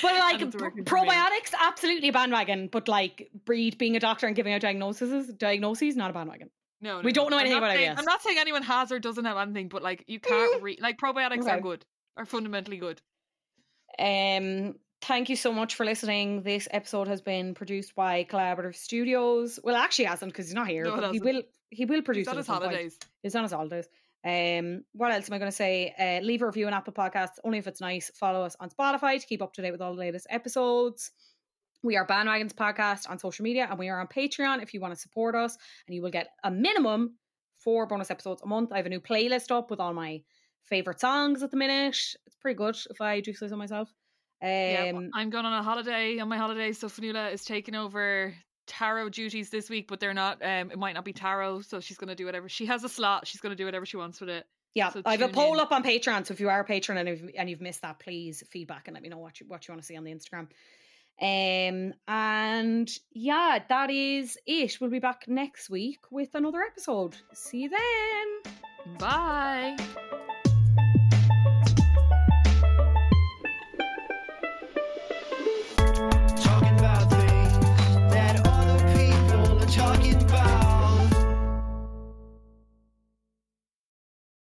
[0.01, 1.07] But like it's pr- working for me.
[1.09, 2.67] probiotics, absolutely a bandwagon.
[2.71, 6.49] But like Bríd being a doctor and giving out diagnoses, diagnoses, not a bandwagon.
[6.79, 7.99] No, We don't know I'm anything about saying, IBS.
[7.99, 10.79] I'm not saying anyone has or doesn't have anything, but like you can't read.
[10.79, 11.85] Like probiotics are good,
[12.17, 13.01] are fundamentally good.
[13.99, 16.43] Um, thank you so much for listening.
[16.43, 19.59] This episode has been produced by Collaborative Studios.
[19.63, 20.83] Well, actually, hasn't because he's not here.
[20.83, 21.41] No, he will.
[21.69, 22.71] He will produce He's on his some point.
[22.71, 22.99] holidays.
[23.23, 23.87] He's on his holidays.
[24.25, 25.93] Um, what else am I going to say?
[25.97, 28.11] Uh, leave a review on Apple Podcasts, only if it's nice.
[28.15, 31.11] Follow us on Spotify to keep up to date with all the latest episodes.
[31.83, 34.93] We are Bandwagons Podcast on social media, and we are on Patreon if you want
[34.93, 35.57] to support us,
[35.87, 37.15] and you will get a minimum
[37.59, 38.71] four bonus episodes a month.
[38.73, 40.21] I have a new playlist up with all my
[40.63, 41.97] favorite songs at the minute.
[42.25, 43.89] It's pretty good if I do say so myself.
[44.41, 46.19] Um, yeah, I'm going on a holiday.
[46.19, 48.33] On my holiday, so Fionnuala is taking over
[48.67, 50.41] tarot duties this week, but they're not.
[50.43, 52.47] Um, it might not be tarot, so she's going to do whatever.
[52.49, 53.25] She has a slot.
[53.25, 54.45] She's going to do whatever she wants with it.
[54.75, 55.59] Yeah, So I have a poll in.
[55.59, 56.27] up on Patreon.
[56.27, 58.93] So if you are a patron and, if, and you've missed that, please feedback and
[58.93, 60.47] let me know what you what you want to see on the Instagram.
[61.19, 64.77] Um and yeah, that is it.
[64.79, 67.15] We'll be back next week with another episode.
[67.33, 68.53] See you then.
[68.99, 70.36] Bye.